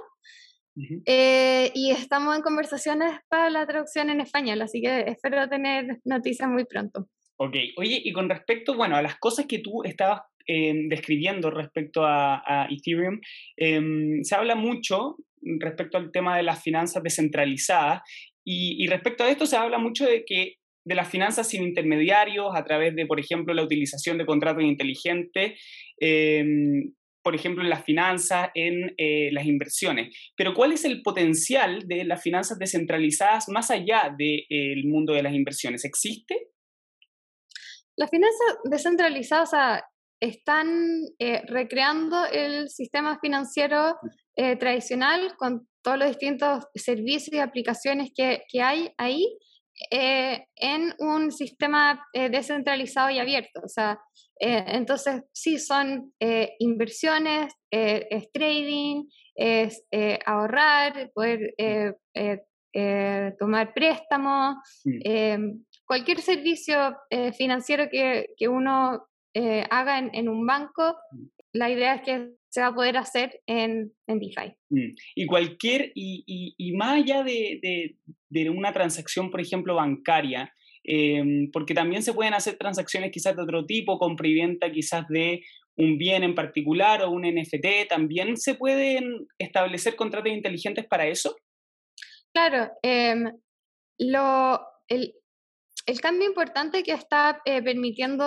Uh 0.75 0.81
-huh. 0.81 1.01
eh, 1.05 1.71
y 1.75 1.91
estamos 1.91 2.35
en 2.35 2.41
conversaciones 2.41 3.19
para 3.29 3.49
la 3.49 3.65
traducción 3.65 4.09
en 4.09 4.21
español, 4.21 4.61
así 4.61 4.81
que 4.81 5.01
espero 5.07 5.47
tener 5.49 5.99
noticias 6.05 6.49
muy 6.49 6.65
pronto. 6.65 7.07
Ok, 7.37 7.55
oye, 7.77 7.99
y 8.03 8.11
con 8.13 8.29
respecto, 8.29 8.75
bueno, 8.75 8.95
a 8.95 9.01
las 9.01 9.17
cosas 9.17 9.47
que 9.47 9.59
tú 9.59 9.83
estabas 9.83 10.21
eh, 10.47 10.73
describiendo 10.87 11.49
respecto 11.49 12.05
a, 12.05 12.41
a 12.45 12.67
Ethereum, 12.69 13.19
eh, 13.57 14.19
se 14.21 14.35
habla 14.35 14.55
mucho 14.55 15.17
respecto 15.59 15.97
al 15.97 16.11
tema 16.11 16.37
de 16.37 16.43
las 16.43 16.61
finanzas 16.61 17.01
descentralizadas 17.03 18.01
y, 18.45 18.83
y 18.83 18.87
respecto 18.87 19.23
a 19.23 19.29
esto 19.29 19.45
se 19.45 19.57
habla 19.57 19.77
mucho 19.77 20.05
de 20.05 20.23
que 20.25 20.55
de 20.83 20.95
las 20.95 21.09
finanzas 21.09 21.47
sin 21.47 21.63
intermediarios 21.63 22.49
a 22.55 22.63
través 22.63 22.95
de, 22.95 23.05
por 23.05 23.19
ejemplo, 23.19 23.53
la 23.53 23.63
utilización 23.63 24.17
de 24.17 24.25
contratos 24.25 24.63
inteligentes, 24.63 25.59
eh, 25.99 26.43
por 27.23 27.35
ejemplo, 27.35 27.63
en 27.63 27.69
las 27.69 27.83
finanzas, 27.83 28.49
en 28.55 28.93
eh, 28.97 29.29
las 29.31 29.45
inversiones. 29.45 30.15
Pero 30.35 30.53
¿cuál 30.53 30.71
es 30.71 30.85
el 30.85 31.01
potencial 31.01 31.87
de 31.87 32.03
las 32.03 32.21
finanzas 32.21 32.57
descentralizadas 32.57 33.47
más 33.49 33.71
allá 33.71 34.13
del 34.17 34.17
de, 34.17 34.45
eh, 34.49 34.83
mundo 34.85 35.13
de 35.13 35.23
las 35.23 35.33
inversiones? 35.33 35.85
¿Existe? 35.85 36.51
Las 37.97 38.09
finanzas 38.09 38.57
descentralizadas 38.69 39.49
o 39.49 39.51
sea, 39.51 39.83
están 40.21 40.67
eh, 41.19 41.41
recreando 41.47 42.25
el 42.25 42.69
sistema 42.69 43.19
financiero 43.19 43.97
eh, 44.35 44.55
tradicional 44.55 45.35
con 45.37 45.67
todos 45.83 45.97
los 45.97 46.07
distintos 46.09 46.65
servicios 46.75 47.33
y 47.33 47.39
aplicaciones 47.39 48.11
que, 48.15 48.43
que 48.47 48.61
hay 48.61 48.89
ahí 48.97 49.25
eh, 49.89 50.45
en 50.55 50.93
un 50.99 51.31
sistema 51.31 52.05
descentralizado 52.13 53.09
y 53.09 53.19
abierto. 53.19 53.61
O 53.63 53.67
sea, 53.67 53.99
eh, 54.43 54.63
entonces, 54.69 55.21
sí, 55.31 55.59
son 55.59 56.13
eh, 56.19 56.55
inversiones, 56.57 57.53
eh, 57.69 58.07
es 58.09 58.31
trading, 58.31 59.03
es 59.35 59.83
eh, 59.91 60.17
ahorrar, 60.25 61.11
poder 61.13 61.53
eh, 61.57 61.93
tomar 63.37 63.73
préstamos, 63.75 64.55
cualquier 65.85 66.21
servicio 66.21 66.95
financiero 67.37 67.89
que, 67.91 68.27
que 68.37 68.47
uno 68.47 69.05
haga 69.69 69.99
en, 69.99 70.09
en, 70.13 70.29
un 70.29 70.45
banco. 70.47 70.95
La 71.53 71.69
idea 71.69 71.95
es 71.95 72.01
que 72.01 72.29
se 72.49 72.61
va 72.61 72.67
a 72.67 72.75
poder 72.75 72.97
hacer 72.97 73.41
en, 73.45 73.93
en 74.07 74.19
DeFi. 74.19 74.53
Mm. 74.69 74.95
Y 75.15 75.25
cualquier, 75.25 75.91
y, 75.95 76.23
y, 76.25 76.55
y 76.57 76.73
más 76.73 77.01
allá 77.01 77.23
de, 77.23 77.59
de, 77.61 77.95
de, 78.29 78.49
una 78.49 78.73
transacción, 78.73 79.31
por 79.31 79.39
ejemplo, 79.39 79.75
bancaria, 79.75 80.53
Em, 80.83 81.51
porque 81.51 81.73
también 81.73 82.01
se 82.01 82.13
pueden 82.13 82.33
hacer 82.33 82.57
transacciones 82.57 83.11
quizás 83.11 83.35
de 83.35 83.43
otro 83.43 83.65
tipo, 83.65 83.99
compra 83.99 84.27
y 84.27 84.33
venta 84.33 84.71
quizás 84.71 85.07
de 85.09 85.43
un 85.77 85.97
bien 85.97 86.23
en 86.23 86.35
particular 86.35 87.03
o 87.03 87.11
un 87.11 87.23
NFT, 87.23 87.87
¿también 87.87 88.37
se 88.37 88.55
pueden 88.55 89.27
establecer 89.37 89.95
contratos 89.95 90.31
inteligentes 90.31 90.85
para 90.87 91.07
eso? 91.07 91.35
Claro, 92.33 92.71
em, 92.81 93.31
lo, 93.99 94.61
el, 94.87 95.13
el, 95.85 96.01
cambio 96.01 96.27
importante 96.27 96.83
que 96.83 96.93
está 96.93 97.41
eh, 97.45 97.61
permitiendo 97.61 98.23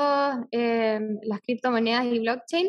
em, 0.50 1.18
las 1.22 1.40
criptomonedas 1.40 2.06
y 2.06 2.20
blockchain 2.20 2.68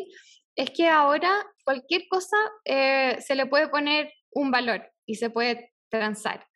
es 0.56 0.70
que 0.70 0.88
ahora 0.88 1.46
cualquier 1.64 2.08
cosa 2.08 2.36
eh, 2.64 3.18
se 3.20 3.34
le 3.34 3.46
puede 3.46 3.68
poner 3.68 4.12
un 4.30 4.50
valor 4.50 4.90
y 5.06 5.16
se 5.16 5.30
puede 5.30 5.72
transar. 5.90 6.46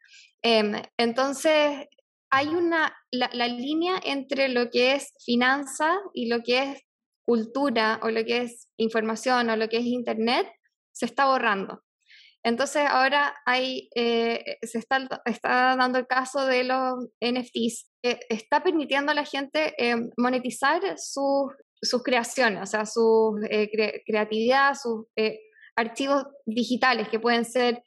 entonces, 0.42 1.86
hay 2.30 2.48
una, 2.48 2.96
la, 3.10 3.48
línea 3.48 4.00
entre 4.04 4.48
lo 4.48 4.70
que 4.70 4.94
es 4.94 5.12
finanza 5.24 5.98
y 6.14 6.28
lo 6.28 6.42
que 6.42 6.62
es 6.62 6.82
cultura 7.24 8.00
o 8.02 8.10
lo 8.10 8.24
que 8.24 8.42
es 8.42 8.68
información 8.76 9.50
o 9.50 9.56
lo 9.56 9.68
que 9.68 9.78
es 9.78 9.84
internet 9.84 10.50
se 10.92 11.06
está 11.06 11.26
borrando. 11.26 11.82
Entonces 12.42 12.86
ahora 12.88 13.36
hay, 13.44 13.90
eh, 13.94 14.58
se 14.62 14.78
está, 14.78 15.06
está, 15.26 15.76
dando 15.76 15.98
el 15.98 16.06
caso 16.06 16.46
de 16.46 16.64
los 16.64 17.08
NFTs, 17.20 17.90
que 18.02 18.20
está 18.30 18.62
permitiendo 18.62 19.12
a 19.12 19.14
la 19.14 19.24
gente 19.24 19.74
eh, 19.76 19.96
monetizar 20.16 20.80
sus, 20.98 21.52
sus 21.82 22.02
creaciones, 22.02 22.62
o 22.62 22.66
sea, 22.66 22.86
su 22.86 23.40
eh, 23.50 23.70
creatividad, 24.06 24.74
sus 24.74 25.06
archivos 25.76 26.24
digitales 26.44 27.08
que 27.08 27.20
pueden 27.20 27.44
ser 27.44 27.82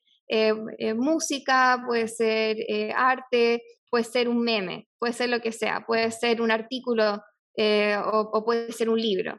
música, 0.95 1.83
puede 1.85 2.07
ser 2.07 2.57
arte, 2.95 3.62
puede 3.91 4.03
ser 4.03 4.27
un 4.27 4.41
meme, 4.41 4.88
puede 4.97 5.13
ser 5.13 5.29
lo 5.29 5.41
que 5.41 5.51
sea, 5.51 5.83
puede 5.85 6.09
ser 6.12 6.41
un 6.41 6.50
artículo 6.50 7.21
eh, 7.55 7.95
o, 8.12 8.43
puede 8.43 8.71
ser 8.71 8.89
un 8.89 9.00
libro. 9.00 9.38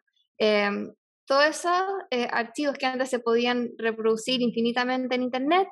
Todos 1.27 1.45
esos 1.47 1.83
eh, 2.11 2.29
archivos 2.31 2.77
que 2.77 2.87
antes 2.87 3.09
se 3.09 3.19
podían 3.19 3.71
reproducir 3.79 4.43
infinitamente 4.43 5.15
en 5.15 5.23
Internet 5.23 5.69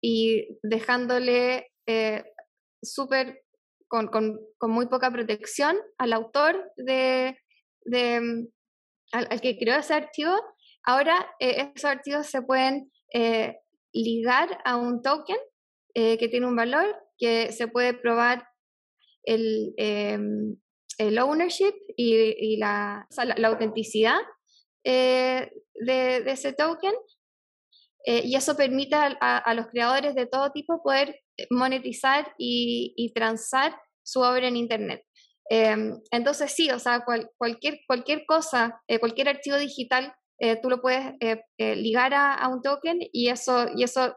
y 0.00 0.58
dejándole 0.62 1.72
eh, 1.86 2.24
súper 2.82 3.42
con, 3.88 4.08
con, 4.08 4.38
con, 4.58 4.70
muy 4.70 4.86
poca 4.86 5.10
protección 5.10 5.76
al 5.98 6.12
autor 6.12 6.72
de, 6.76 7.38
em, 7.92 8.48
al, 9.12 9.40
que 9.40 9.58
creó 9.58 9.78
ese 9.78 9.94
archivo, 9.94 10.34
ahora 10.84 11.14
esos 11.38 11.84
archivos 11.84 12.26
se 12.26 12.42
pueden 12.42 12.90
ligar 13.92 14.60
a 14.64 14.76
un 14.76 15.02
token 15.02 15.38
que 15.94 16.28
tiene 16.30 16.46
un 16.46 16.56
valor 16.56 16.86
que 17.18 17.52
se 17.52 17.68
puede 17.68 17.94
probar 17.94 18.46
el, 19.22 19.74
el 20.98 21.18
ownership 21.18 21.74
y, 21.96 22.56
la, 22.58 23.06
la, 23.36 23.48
autenticidad 23.48 24.18
eh, 24.84 25.50
de, 25.74 26.18
ese 26.30 26.52
token. 26.52 26.92
Eh, 28.04 28.22
y 28.24 28.36
eso 28.36 28.56
permite 28.56 28.94
a, 28.94 29.54
los 29.54 29.66
creadores 29.66 30.14
de 30.14 30.26
todo 30.26 30.52
tipo 30.52 30.82
poder 30.82 31.22
monetizar 31.50 32.32
y, 32.38 33.12
transar 33.14 33.76
su 34.02 34.20
obra 34.20 34.46
en 34.46 34.56
Internet. 34.56 35.04
Em, 35.48 36.00
entonces 36.10 36.52
sí, 36.52 36.70
o 36.70 36.78
sea, 36.78 37.04
cualquier, 37.38 37.80
cualquier 37.86 38.26
cosa, 38.26 38.80
eh, 38.88 38.98
cualquier 38.98 39.28
archivo 39.28 39.56
digital, 39.56 40.14
tú 40.62 40.68
lo 40.68 40.82
puedes 40.82 41.14
ligar 41.58 42.12
a, 42.12 42.34
a, 42.34 42.48
un 42.48 42.60
token 42.60 42.98
y 43.10 43.30
eso, 43.30 43.68
y 43.74 43.84
eso 43.84 44.14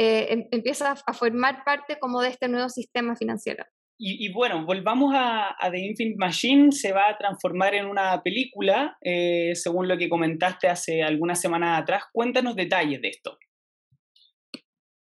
eh, 0.00 0.32
em, 0.32 0.48
empieza 0.52 0.92
a 0.92 1.12
formar 1.12 1.64
parte 1.64 1.98
como 1.98 2.20
de 2.22 2.28
este 2.28 2.46
nuevo 2.46 2.68
sistema 2.68 3.16
financiero. 3.16 3.64
Y, 4.00 4.32
bueno, 4.32 4.64
volvamos 4.64 5.12
a, 5.12 5.56
The 5.72 5.76
Infinite 5.76 6.18
Machine, 6.18 6.70
se 6.70 6.92
va 6.92 7.08
a 7.08 7.18
transformar 7.18 7.74
en 7.74 7.86
una 7.86 8.22
película, 8.22 8.96
eh, 9.00 9.56
según 9.56 9.88
lo 9.88 9.98
que 9.98 10.08
comentaste 10.08 10.68
hace 10.68 11.02
algunas 11.02 11.40
semanas 11.40 11.82
atrás. 11.82 12.04
Cuéntanos 12.12 12.54
detalles 12.54 13.02
de 13.02 13.08
esto. 13.08 13.36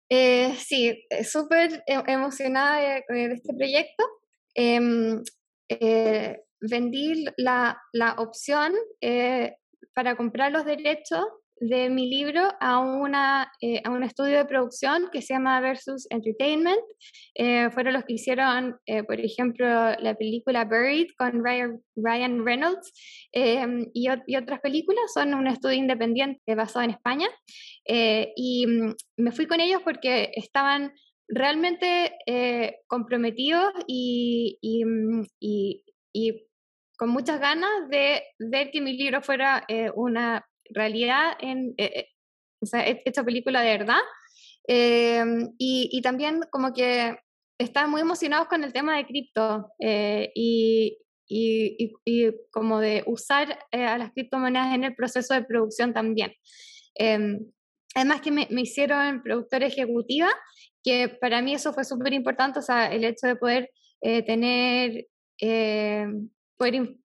Eh, 0.09 0.55
sí, 0.57 1.05
súper 1.25 1.85
emocionada 1.87 2.81
de, 2.81 3.25
este 3.35 3.53
proyecto. 3.55 4.03
Em, 5.71 6.37
vendí 6.61 7.25
la, 7.39 7.81
la 7.93 8.15
opción 8.15 8.75
para 9.95 10.17
comprar 10.17 10.53
los 10.53 10.65
derechos 10.65 11.25
de 11.61 11.91
mi 11.91 12.09
libro 12.09 12.41
a, 12.59 12.79
una, 12.79 13.53
eh, 13.61 13.83
a 13.85 13.91
un 13.91 14.03
estudio 14.03 14.39
de 14.39 14.45
producción 14.47 15.11
que 15.13 15.21
se 15.21 15.35
llama 15.35 15.61
Versus 15.61 16.07
Entertainment. 16.11 16.81
Eh, 17.35 17.69
fueron 17.71 17.93
los 17.93 18.05
que 18.05 18.15
hicieron, 18.15 18.79
eh, 18.87 19.03
por 19.03 19.21
ejemplo, 19.21 19.67
la 19.67 20.15
película 20.15 20.65
Buried 20.65 21.09
con 21.19 21.45
Ryan, 21.45 22.47
Reynolds 22.47 22.93
y, 23.33 24.09
y, 24.27 24.37
otras 24.37 24.61
películas. 24.61 25.13
Son 25.13 25.35
un 25.35 25.47
estudio 25.47 25.77
independiente 25.77 26.55
basado 26.55 26.85
en 26.85 26.93
España. 26.93 27.29
y 27.87 28.67
mm, 28.67 28.95
me 29.19 29.33
fui 29.33 29.47
con 29.47 29.61
ellos 29.61 29.83
porque 29.85 30.33
estaban 30.35 30.93
realmente 31.31 32.13
comprometidos 32.87 33.73
y, 33.87 34.59
y, 34.61 34.85
mm, 34.85 35.27
y, 35.41 35.85
y 36.13 36.47
con 36.99 37.09
muchas 37.11 37.41
ganas 37.41 37.89
de 37.89 38.23
ver 38.39 38.71
que 38.71 38.81
mi 38.81 38.97
libro 38.97 39.23
fuera 39.23 39.65
una 39.95 40.45
realidad 40.73 41.33
en 41.41 41.75
eh, 41.77 41.93
eh, 41.95 42.09
o 42.63 42.67
sea, 42.67 42.83
esta 42.87 43.25
película 43.25 43.63
de 43.63 43.79
verdad. 43.79 43.99
Em, 44.65 45.55
y, 45.59 46.01
también 46.03 46.41
como 46.51 46.73
que 46.73 47.17
están 47.59 47.91
muy 47.91 48.03
emocionados 48.03 48.49
con 48.49 48.63
el 48.63 48.73
tema 48.73 48.97
de 48.97 49.07
cripto 49.07 49.73
eh, 49.79 50.31
y, 50.35 50.99
y, 51.27 51.93
como 52.51 52.81
de 52.81 53.03
usar 53.07 53.59
a 53.73 53.99
las 53.99 54.13
criptomonedas 54.13 54.75
en 54.75 54.85
el 54.85 54.95
proceso 54.95 55.35
de 55.35 55.45
producción 55.45 55.95
también. 55.95 56.35
Em, 56.95 57.39
además 57.95 58.21
que 58.21 58.31
me, 58.31 58.47
me, 58.51 58.61
hicieron 58.61 59.23
productora 59.23 59.67
ejecutiva, 59.67 60.29
que 60.83 61.09
para 61.09 61.43
mí 61.43 61.55
eso 61.55 61.73
fue 61.73 61.85
súper 61.85 62.13
importante, 62.13 62.59
o 62.59 62.63
sea, 62.63 62.93
el 62.93 63.05
hecho 63.05 63.27
de 63.27 63.37
poder 63.37 63.71
tener, 64.01 65.07
poder 66.57 66.97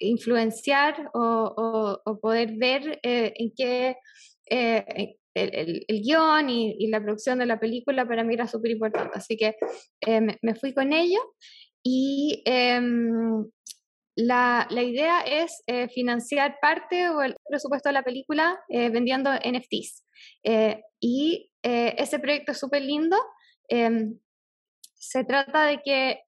influenciar 0.00 1.10
o, 1.14 2.18
poder 2.20 2.52
ver 2.56 2.98
eh, 3.02 3.32
en 3.36 3.52
qué 3.54 3.96
eh, 4.50 5.14
el, 5.34 5.84
el, 5.86 6.02
guion 6.02 6.50
y, 6.50 6.88
la 6.88 7.00
producción 7.00 7.38
de 7.38 7.46
la 7.46 7.60
película 7.60 8.06
para 8.06 8.24
mí 8.24 8.34
era 8.34 8.48
súper 8.48 8.72
importante. 8.72 9.16
Así 9.16 9.36
que 9.36 9.54
eh, 10.06 10.20
me, 10.42 10.54
fui 10.54 10.74
con 10.74 10.92
ello 10.92 11.20
y 11.84 12.42
em, 12.46 13.46
la, 14.16 14.66
la, 14.70 14.82
idea 14.82 15.20
es 15.20 15.62
financiar 15.94 16.58
parte 16.60 17.08
o 17.10 17.22
el 17.22 17.36
presupuesto 17.48 17.88
de 17.88 17.92
la 17.94 18.02
película 18.02 18.58
vendiendo 18.68 19.30
NFTs. 19.32 20.04
Y 21.00 21.50
ese 21.62 22.18
proyecto 22.18 22.52
es 22.52 22.58
súper 22.58 22.82
lindo. 22.82 23.16
Em, 23.68 24.18
se 24.94 25.24
trata 25.24 25.64
de 25.64 25.80
que 25.82 26.20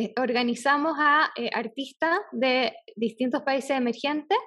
eh, 0.00 0.14
organizamos 0.16 0.94
a 0.98 1.30
eh, 1.36 1.50
artistas 1.52 2.18
de 2.32 2.72
distintos 2.96 3.42
países 3.42 3.72
emergentes. 3.72 4.38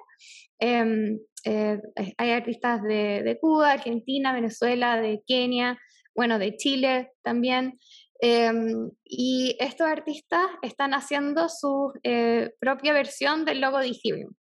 Em, 0.58 1.20
eh, 1.44 1.78
hay 2.16 2.30
artistas 2.30 2.82
de, 2.82 3.38
Cuba, 3.40 3.72
Argentina, 3.72 4.32
Venezuela, 4.32 5.00
de 5.00 5.22
Kenia, 5.26 5.78
bueno, 6.14 6.38
de 6.38 6.56
Chile 6.56 7.12
también. 7.22 7.78
Em, 8.20 8.90
y 9.04 9.56
estos 9.60 9.86
artistas 9.86 10.46
están 10.62 10.94
haciendo 10.94 11.48
su 11.48 11.92
propia 12.58 12.92
versión 12.92 13.44
del 13.44 13.60
logo 13.60 13.78
de 13.78 13.88
Ethereum. 13.88 14.32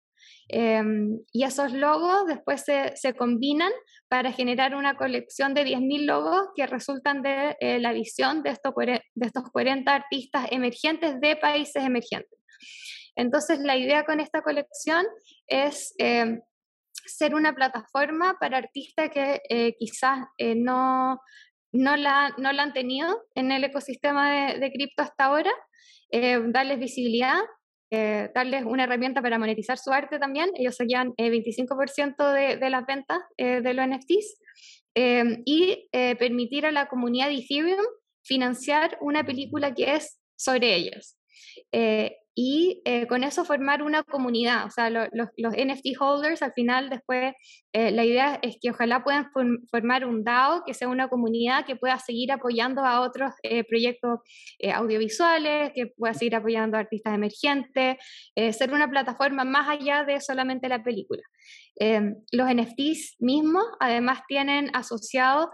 Em, 0.55 1.17
y 1.31 1.45
esos 1.45 1.74
logos 1.74 2.27
después 2.27 2.62
se, 2.63 2.95
se, 2.95 3.15
combinan 3.15 3.72
para 4.07 4.31
generar 4.31 4.75
una 4.75 4.95
colección 4.95 5.55
de 5.55 5.65
10.000 5.65 6.05
logos 6.05 6.50
que 6.55 6.67
resultan 6.67 7.24
de 7.24 7.57
eh, 7.60 7.79
la 7.79 7.91
visión 7.91 8.43
de 8.43 8.51
estos, 8.51 8.72
de 8.75 9.25
estos 9.25 9.45
40 9.51 9.91
artistas 9.91 10.45
emergentes 10.51 11.19
de 11.19 11.38
países 11.38 11.83
emergentes. 11.83 12.39
Entonces, 13.15 13.62
la 13.62 13.77
idea 13.77 14.05
con 14.05 14.19
esta 14.19 14.43
colección 14.43 15.03
es 15.48 15.95
em, 15.98 16.39
ser 17.03 17.33
una 17.33 17.55
plataforma 17.55 18.38
para 18.39 18.60
artistas 18.60 19.10
que 19.10 19.41
eh, 19.50 19.74
quizás 19.79 20.19
eh, 20.38 20.53
no, 20.53 21.19
no, 21.72 21.98
la, 21.98 22.31
no 22.38 22.53
la 22.53 22.62
han 22.62 22.74
tenido 22.74 23.24
en 23.33 23.51
el 23.51 23.63
ecosistema 23.63 24.51
de, 24.51 24.60
de 24.60 24.72
cripto 24.72 25.01
hasta 25.01 25.25
ahora, 25.25 25.51
darles 26.12 26.77
visibilidad, 26.77 27.39
eh, 27.95 28.31
darles 28.33 28.65
una 28.65 28.85
herramienta 28.85 29.21
para 29.21 29.38
monetizar 29.38 29.77
su 29.77 29.91
arte 29.91 30.17
también. 30.17 30.50
Ellos 30.55 30.75
se 30.75 30.88
llevan 30.88 31.13
25% 31.15 32.33
de, 32.33 32.57
de, 32.57 32.69
las 32.71 32.88
ventas 32.88 33.19
eh, 33.38 33.62
de 33.62 33.73
los 33.75 33.88
NFTs 33.88 34.39
em, 34.95 35.43
y 35.45 35.88
eh, 35.91 36.15
permitir 36.15 36.65
a 36.65 36.71
la 36.71 36.88
comunidad 36.88 37.27
de 37.27 37.35
Ethereum 37.35 37.85
financiar 38.23 38.97
una 39.00 39.23
película 39.23 39.75
que 39.75 39.93
es 39.93 40.19
sobre 40.35 40.73
ellos. 40.73 41.19
Y 42.35 42.81
eh, 42.85 43.05
con 43.07 43.23
eso 43.23 43.45
formar 43.45 43.83
una 43.83 44.03
comunidad. 44.03 44.65
O 44.65 44.69
sea, 44.71 44.89
los 44.89 45.53
NFT 45.53 45.99
holders 45.99 46.41
al 46.41 46.53
final 46.53 46.89
después 46.89 47.33
eh, 47.73 47.91
la 47.91 48.05
idea 48.05 48.39
es 48.41 48.57
que 48.59 48.71
ojalá 48.71 49.03
puedan 49.03 49.29
formar 49.69 50.05
un 50.05 50.23
DAO 50.23 50.63
que 50.65 50.73
sea 50.73 50.87
una 50.87 51.09
comunidad 51.09 51.65
que 51.65 51.75
pueda 51.75 51.99
seguir 51.99 52.31
apoyando 52.31 52.83
a 52.85 53.01
otros 53.01 53.33
eh, 53.43 53.63
proyectos 53.63 54.19
audiovisuales, 54.73 55.71
que 55.75 55.87
pueda 55.87 56.13
seguir 56.13 56.35
apoyando 56.35 56.77
a 56.77 56.81
artistas 56.81 57.13
emergentes, 57.13 57.97
ser 58.35 58.73
una 58.73 58.89
plataforma 58.89 59.43
más 59.43 59.69
allá 59.69 60.03
de 60.03 60.21
solamente 60.21 60.69
la 60.69 60.83
película. 60.83 61.21
los 62.31 62.47
NFTs 62.53 63.17
mismos 63.19 63.65
además 63.79 64.21
tienen 64.27 64.69
asociado 64.73 65.49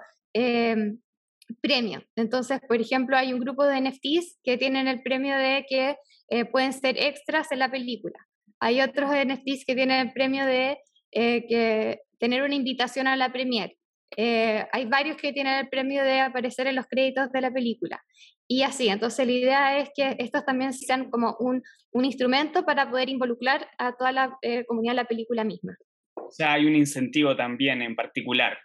premio. 1.62 2.04
Entonces, 2.16 2.60
por 2.68 2.80
ejemplo, 2.80 3.18
hay 3.18 3.34
un 3.34 3.40
grupo 3.40 3.66
de 3.66 3.82
NFTs 3.82 4.40
que 4.44 4.58
tienen 4.58 4.88
el 4.88 5.02
premio 5.02 5.36
de 5.36 5.66
que 5.68 5.96
eh, 6.30 6.46
pueden 6.46 6.74
ser 6.74 6.98
extras 6.98 7.52
en 7.52 7.60
la 7.60 7.72
película. 7.72 8.18
Hay 8.60 8.82
otros 8.82 9.10
NFTs 9.12 9.66
que 9.66 9.76
tienen 9.76 10.08
el 10.08 10.14
premio 10.14 10.46
de 10.46 10.78
eh, 11.12 11.46
que 11.48 12.00
tener 12.20 12.44
una 12.44 12.56
invitación 12.56 13.08
a 13.08 13.16
la 13.16 13.32
premiere. 13.32 13.78
Eh, 14.18 14.66
hay 14.72 14.86
varios 14.86 15.18
que 15.18 15.34
tienen 15.34 15.54
el 15.54 15.70
premio 15.70 16.04
de 16.04 16.20
aparecer 16.20 16.68
en 16.68 16.76
los 16.76 16.88
créditos 16.88 17.32
de 17.32 17.42
la 17.42 17.52
película. 17.52 18.04
Y 18.48 18.64
así, 18.64 18.90
entonces 18.90 19.26
la 19.26 19.32
idea 19.32 19.78
es 19.78 19.90
que 19.96 20.16
estos 20.18 20.44
también 20.44 20.74
sean 20.74 21.10
como 21.12 21.36
un, 21.40 21.62
un 21.92 22.06
instrumento 22.06 22.66
para 22.66 22.90
poder 22.90 23.10
involucrar 23.10 23.68
a 23.78 23.96
toda 23.96 24.12
la 24.12 24.38
comunidad 24.68 24.94
de 24.94 24.96
la 24.96 25.06
película 25.06 25.44
misma. 25.44 25.76
O 26.16 26.32
sea, 26.32 26.54
hay 26.54 26.66
un 26.66 26.76
incentivo 26.76 27.36
también 27.36 27.82
en 27.82 27.96
particular. 27.96 28.58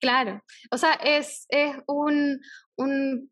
Claro, 0.00 0.42
o 0.70 0.78
sea, 0.78 0.92
es, 0.94 1.46
es 1.48 1.76
un, 1.86 2.40
un, 2.76 3.30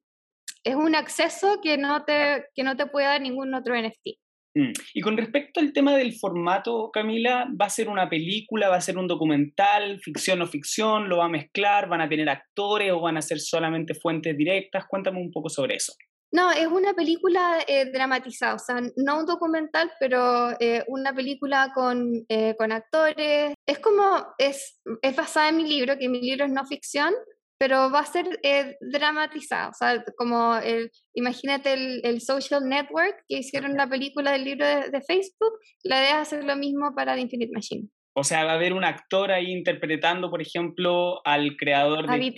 es 0.64 0.74
un 0.74 0.94
acceso 0.94 1.60
que 1.62 1.78
no, 1.78 2.04
te, 2.04 2.46
que 2.54 2.64
no 2.64 2.76
te 2.76 2.86
puede 2.86 3.06
dar 3.06 3.20
ningún 3.20 3.54
otro 3.54 3.74
NFT. 3.80 4.18
Mm. 4.56 4.72
Y 4.94 5.00
con 5.02 5.18
respecto 5.18 5.60
al 5.60 5.74
tema 5.74 5.94
del 5.96 6.14
formato, 6.14 6.90
Camila, 6.90 7.46
¿va 7.60 7.66
a 7.66 7.70
ser 7.70 7.90
una 7.90 8.08
película, 8.08 8.70
va 8.70 8.76
a 8.76 8.80
ser 8.80 8.96
un 8.96 9.06
documental, 9.06 10.00
ficción 10.00 10.40
o 10.40 10.46
ficción? 10.46 11.10
¿Lo 11.10 11.18
va 11.18 11.26
a 11.26 11.28
mezclar? 11.28 11.88
¿Van 11.88 12.00
a 12.00 12.08
tener 12.08 12.28
actores 12.30 12.90
o 12.90 13.00
van 13.00 13.18
a 13.18 13.22
ser 13.22 13.38
solamente 13.38 13.94
fuentes 13.94 14.36
directas? 14.36 14.86
Cuéntame 14.88 15.20
un 15.20 15.30
poco 15.30 15.50
sobre 15.50 15.76
eso. 15.76 15.92
No, 16.32 16.50
es 16.50 16.66
una 16.66 16.92
película 16.92 17.58
eh, 17.66 17.90
dramatizada, 17.92 18.54
o 18.54 18.58
sea, 18.58 18.80
no 18.96 19.20
un 19.20 19.26
documental, 19.26 19.92
pero 20.00 20.50
eh, 20.60 20.84
una 20.88 21.14
película 21.14 21.70
con, 21.74 22.24
eh, 22.28 22.54
con, 22.56 22.72
actores. 22.72 23.54
Es 23.66 23.78
como, 23.78 24.26
es, 24.38 24.80
es 25.02 25.16
basada 25.16 25.50
en 25.50 25.56
mi 25.56 25.68
libro, 25.68 25.96
que 25.98 26.08
mi 26.08 26.20
libro 26.20 26.44
es 26.44 26.50
no 26.50 26.66
ficción, 26.66 27.14
pero 27.58 27.90
va 27.90 28.00
a 28.00 28.06
ser 28.06 28.38
dramatizada, 28.80 29.70
o 29.70 29.72
sea, 29.72 30.04
como 30.18 30.56
el, 30.56 30.90
imagínate 31.14 31.72
el, 31.72 32.00
el, 32.04 32.20
social 32.20 32.68
network 32.68 33.16
que 33.28 33.38
hicieron 33.38 33.74
la 33.74 33.88
película 33.88 34.32
del 34.32 34.44
libro 34.44 34.66
de, 34.66 35.00
Facebook, 35.00 35.58
la 35.82 36.02
idea 36.02 36.20
es 36.20 36.28
hacer 36.28 36.44
lo 36.44 36.56
mismo 36.56 36.94
para 36.94 37.14
The 37.14 37.22
Infinite 37.22 37.52
Machine. 37.54 37.88
O 38.14 38.24
sea, 38.24 38.44
va 38.44 38.52
a 38.52 38.54
haber 38.56 38.74
un 38.74 38.84
actor 38.84 39.30
ahí 39.30 39.50
interpretando, 39.50 40.28
por 40.28 40.42
ejemplo, 40.42 41.20
al 41.24 41.56
creador 41.56 42.06
de 42.06 42.34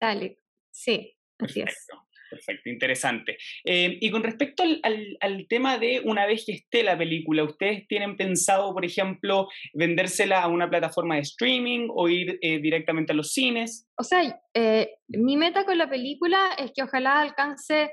Dale, 0.00 0.38
sí, 0.70 1.14
así 1.38 1.60
es. 1.60 1.86
Perfecto, 2.30 2.68
interesante. 2.68 3.38
Eh, 3.64 3.96
y 4.00 4.10
con 4.10 4.22
respecto 4.22 4.62
al, 4.62 5.46
tema 5.48 5.78
de 5.78 6.00
una 6.04 6.26
vez 6.26 6.44
que 6.44 6.52
esté 6.52 6.82
la 6.82 6.98
película, 6.98 7.44
¿ustedes 7.44 7.86
tienen 7.88 8.16
pensado, 8.16 8.72
por 8.74 8.84
ejemplo, 8.84 9.48
vendérsela 9.72 10.42
a 10.42 10.48
una 10.48 10.68
plataforma 10.68 11.14
de 11.14 11.22
streaming 11.22 11.88
o 11.90 12.08
ir 12.08 12.38
eh, 12.42 12.58
directamente 12.60 13.12
a 13.12 13.16
los 13.16 13.32
cines? 13.32 13.88
O 13.96 14.02
sea, 14.02 14.40
eh, 14.54 14.90
mi 15.08 15.36
meta 15.36 15.64
con 15.64 15.78
la 15.78 15.88
película 15.88 16.38
es 16.58 16.72
que 16.74 16.82
ojalá 16.82 17.20
alcance 17.20 17.90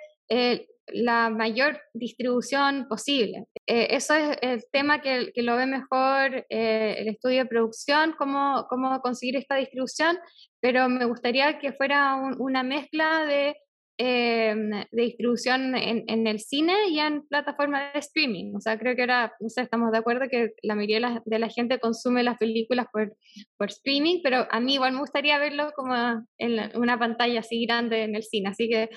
la 0.87 1.29
mayor 1.29 1.79
distribución 1.93 2.87
posible. 2.87 3.45
eso 3.67 4.15
es 4.15 4.37
el 4.41 4.63
tema 4.71 5.01
que, 5.01 5.31
lo 5.35 5.55
ve 5.55 5.67
mejor 5.67 6.45
el 6.49 7.07
estudio 7.07 7.43
de 7.43 7.49
producción, 7.49 8.15
cómo, 8.17 8.65
cómo 8.69 8.99
conseguir 9.01 9.37
esta 9.37 9.55
distribución, 9.55 10.17
pero 10.59 10.89
me 10.89 11.05
gustaría 11.05 11.59
que 11.59 11.73
fuera 11.73 12.15
una 12.39 12.63
mezcla 12.63 13.23
de 13.25 13.55
Em, 13.97 14.71
de 14.91 15.01
distribución 15.03 15.73
en, 15.73 16.03
en, 16.07 16.27
el 16.27 16.41
cine 16.41 16.89
y 16.89 16.99
en 16.99 17.25
plataformas 17.27 17.93
de 17.93 17.99
streaming. 17.99 18.53
O 18.53 18.59
sea, 18.59 18.77
creo 18.77 18.93
que 18.93 19.03
ahora, 19.03 19.31
no 19.39 19.47
sé, 19.47 19.61
estamos 19.61 19.89
de 19.93 19.99
acuerdo 19.99 20.27
que 20.29 20.49
la 20.63 20.75
mayoría 20.75 21.21
de 21.23 21.39
la, 21.39 21.47
gente 21.47 21.79
consume 21.79 22.21
las 22.21 22.37
películas 22.37 22.87
por, 22.91 23.15
por, 23.55 23.69
streaming, 23.69 24.19
pero 24.21 24.47
a 24.51 24.59
mí 24.59 24.73
igual 24.73 24.91
me 24.91 24.99
gustaría 24.99 25.37
verlo 25.37 25.71
como 25.77 25.95
en 26.37 26.77
una 26.77 26.99
pantalla 26.99 27.39
así 27.39 27.65
grande 27.65 28.03
en 28.03 28.17
el 28.17 28.23
cine. 28.23 28.49
Así 28.49 28.67
que 28.67 28.89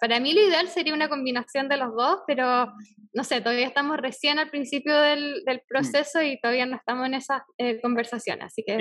para 0.00 0.18
mí 0.18 0.34
lo 0.34 0.40
ideal 0.40 0.66
sería 0.66 0.94
una 0.94 1.08
combinación 1.08 1.68
de 1.68 1.76
los 1.76 1.94
dos, 1.94 2.18
pero 2.26 2.72
no 3.12 3.22
sé, 3.22 3.40
todavía 3.42 3.68
estamos 3.68 3.98
recién 3.98 4.40
al 4.40 4.50
principio 4.50 4.98
del, 4.98 5.44
del 5.44 5.58
mm. 5.58 5.68
proceso 5.68 6.22
y 6.22 6.40
todavía 6.40 6.66
no 6.66 6.74
estamos 6.74 7.06
en 7.06 7.14
esa 7.14 7.44
eh, 7.56 7.80
conversación. 7.80 8.42
Así 8.42 8.64
que... 8.66 8.76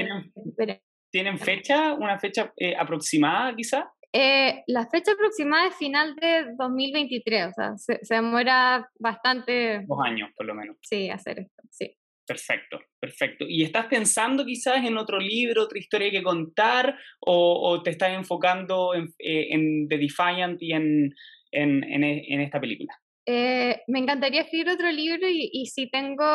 ¿Tienen, 1.12 1.40
fecha, 1.40 1.94
una 1.94 2.20
fecha 2.20 2.54
eh, 2.56 2.76
aproximada 2.76 3.56
quizá? 3.56 3.92
Eh, 4.12 4.64
la 4.68 4.88
fecha 4.88 5.12
aproximada 5.12 5.68
es 5.68 5.76
final 5.76 6.16
de 6.16 6.56
2023, 6.58 7.48
o 7.48 7.54
sea, 7.54 7.78
se, 7.78 8.00
demora 8.10 8.90
bastante. 9.00 9.84
Dos 9.86 10.00
años, 10.04 10.32
por 10.36 10.48
lo 10.48 10.56
menos. 10.56 10.78
Sí, 10.82 11.10
hacer 11.10 11.40
esto, 11.40 11.64
sí. 11.70 11.96
Perfecto, 12.26 12.80
perfecto. 13.00 13.46
¿Y 13.48 13.64
estás 13.64 13.88
pensando 13.88 14.46
quizás 14.46 14.86
en 14.86 14.98
otro 14.98 15.20
libro, 15.20 15.64
otra 15.64 15.80
historia 15.80 16.12
que 16.12 16.24
contar, 16.24 16.96
o, 17.22 17.82
te 17.84 17.92
estás 17.92 18.14
enfocando 18.14 18.94
en, 18.94 19.14
eh, 19.18 19.88
The 19.90 19.98
Defiant 19.98 20.62
y 20.62 20.74
en, 20.74 21.16
en, 21.52 21.84
en, 21.84 22.42
esta 22.42 22.60
película? 22.60 22.94
Eh, 23.26 23.82
me 23.88 24.00
encantaría 24.00 24.42
escribir 24.42 24.70
otro 24.70 24.92
libro 24.92 25.28
y, 25.28 25.50
y 25.52 25.66
si 25.68 25.90
tengo 25.90 26.26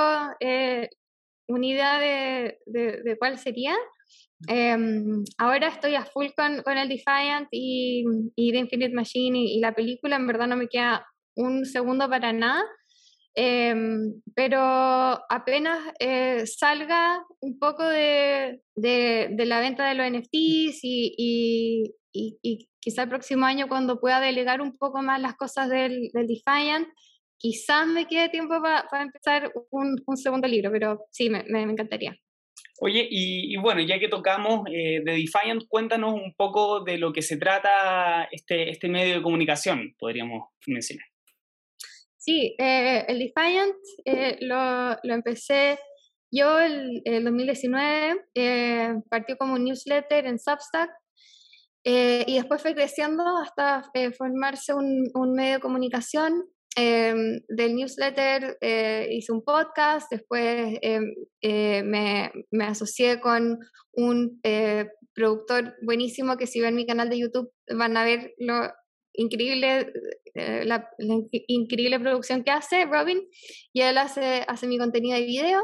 una 1.46 1.66
idea 1.66 1.98
de, 2.00 2.58
de, 2.66 3.02
de, 3.02 3.16
cuál 3.16 3.38
sería, 3.38 3.74
Em, 4.48 5.24
ahora 5.38 5.68
estoy 5.68 5.94
a 5.94 6.04
full 6.04 6.28
con, 6.36 6.62
con 6.62 6.76
el 6.76 6.88
Defiant 6.88 7.48
y, 7.50 8.04
y 8.36 8.52
The 8.52 8.58
Infinite 8.58 8.94
Machine 8.94 9.38
y, 9.38 9.60
la 9.60 9.74
película, 9.74 10.16
en 10.16 10.26
verdad 10.26 10.46
no 10.46 10.56
me 10.56 10.68
queda 10.68 11.06
un 11.36 11.64
segundo 11.64 12.08
para 12.08 12.32
nada. 12.32 12.62
Em, 13.36 14.20
pero 14.34 14.60
apenas 15.28 15.92
eh, 15.98 16.46
salga 16.46 17.24
un 17.40 17.58
poco 17.58 17.82
de, 17.84 18.62
de, 18.76 19.28
de, 19.32 19.46
la 19.46 19.58
venta 19.58 19.88
de 19.88 19.94
los 19.96 20.06
NFTs 20.08 20.78
y, 20.84 21.94
y, 22.12 22.38
y, 22.42 22.68
quizá 22.78 23.02
el 23.02 23.08
próximo 23.08 23.44
año 23.44 23.66
cuando 23.66 23.98
pueda 23.98 24.20
delegar 24.20 24.60
un 24.60 24.76
poco 24.76 25.02
más 25.02 25.20
las 25.20 25.34
cosas 25.34 25.68
del, 25.68 26.10
del 26.12 26.28
Defiant, 26.28 26.86
quizás 27.38 27.88
me 27.88 28.06
quede 28.06 28.28
tiempo 28.28 28.54
para 28.62 29.02
empezar 29.02 29.52
un, 29.70 30.00
un, 30.06 30.16
segundo 30.16 30.46
libro, 30.46 30.70
pero 30.70 31.06
sí, 31.10 31.28
me, 31.28 31.42
me 31.44 31.62
encantaría. 31.62 32.16
Oye, 32.80 33.06
y, 33.08 33.56
bueno, 33.56 33.80
ya 33.80 34.00
que 34.00 34.08
tocamos 34.08 34.66
eh, 34.68 35.00
de 35.04 35.12
Defiant, 35.12 35.62
cuéntanos 35.68 36.14
un 36.14 36.34
poco 36.34 36.82
de 36.82 36.98
lo 36.98 37.12
que 37.12 37.22
se 37.22 37.36
trata 37.36 38.24
este, 38.32 38.70
este 38.70 38.88
medio 38.88 39.14
de 39.14 39.22
comunicación, 39.22 39.94
podríamos 39.96 40.48
mencionar. 40.66 41.06
Sí, 42.16 42.56
eh, 42.58 43.04
el 43.06 43.18
Defiant 43.20 43.76
eh, 44.04 44.38
lo, 44.40 44.96
lo, 45.02 45.14
empecé 45.14 45.78
yo 46.32 46.58
el, 46.58 47.00
el 47.04 47.22
2019, 47.22 49.02
partió 49.08 49.36
como 49.36 49.54
un 49.54 49.64
newsletter 49.64 50.26
en 50.26 50.38
Substack 50.38 50.90
y 51.84 52.34
después 52.34 52.60
fue 52.60 52.74
creciendo 52.74 53.24
hasta 53.36 53.84
formarse 54.16 54.72
un, 54.72 55.10
un 55.14 55.32
medio 55.34 55.54
de 55.54 55.60
comunicación 55.60 56.44
Em, 56.76 57.40
del 57.48 57.76
newsletter 57.76 58.58
eh, 58.60 59.06
hice 59.12 59.32
un 59.32 59.44
podcast, 59.44 60.10
después 60.10 60.76
em, 60.82 61.14
eh, 61.40 61.84
me, 61.84 62.32
me, 62.50 62.64
asocié 62.64 63.20
con 63.20 63.60
un 63.92 64.40
eh, 64.42 64.88
productor 65.14 65.76
buenísimo 65.82 66.36
que 66.36 66.48
si 66.48 66.60
ven 66.60 66.74
mi 66.74 66.84
canal 66.84 67.08
de 67.08 67.20
YouTube 67.20 67.52
van 67.68 67.96
a 67.96 68.02
ver 68.02 68.34
lo 68.38 68.72
increíble, 69.12 69.92
la, 70.34 70.90
increíble 71.46 72.00
producción 72.00 72.42
que 72.42 72.50
hace 72.50 72.86
Robin 72.86 73.20
y 73.72 73.82
él 73.82 73.96
hace, 73.96 74.44
hace 74.48 74.66
mi 74.66 74.76
contenido 74.76 75.16
de 75.16 75.24
video. 75.24 75.62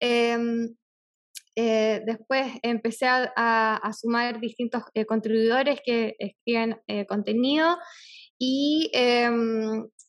Em, 0.00 0.74
después 1.56 2.52
empecé 2.62 3.06
a, 3.06 3.76
a, 3.76 3.92
sumar 3.94 4.38
distintos 4.40 4.82
contribuidores 5.08 5.80
que 5.82 6.14
escriben 6.18 6.76
contenido 7.08 7.78
y 8.38 8.90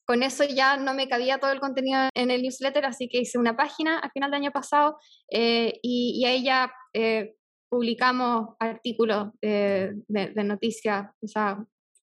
con 0.05 0.23
eso 0.23 0.43
ya 0.43 0.77
no 0.77 0.93
me 0.93 1.07
cabía 1.07 1.39
todo 1.39 1.51
el 1.51 1.59
contenido 1.59 2.09
en 2.13 2.31
el 2.31 2.41
newsletter, 2.41 2.85
así 2.85 3.07
que 3.07 3.19
hice 3.19 3.37
una 3.37 3.55
página 3.55 3.99
al 3.99 4.11
final 4.11 4.31
del 4.31 4.41
año 4.41 4.51
pasado 4.51 4.97
eh, 5.31 5.79
y, 5.81 6.23
ahí 6.25 6.43
ya 6.43 6.73
eh, 6.93 7.35
publicamos 7.69 8.55
artículos 8.59 9.29
de, 9.41 9.95
noticias 10.09 11.07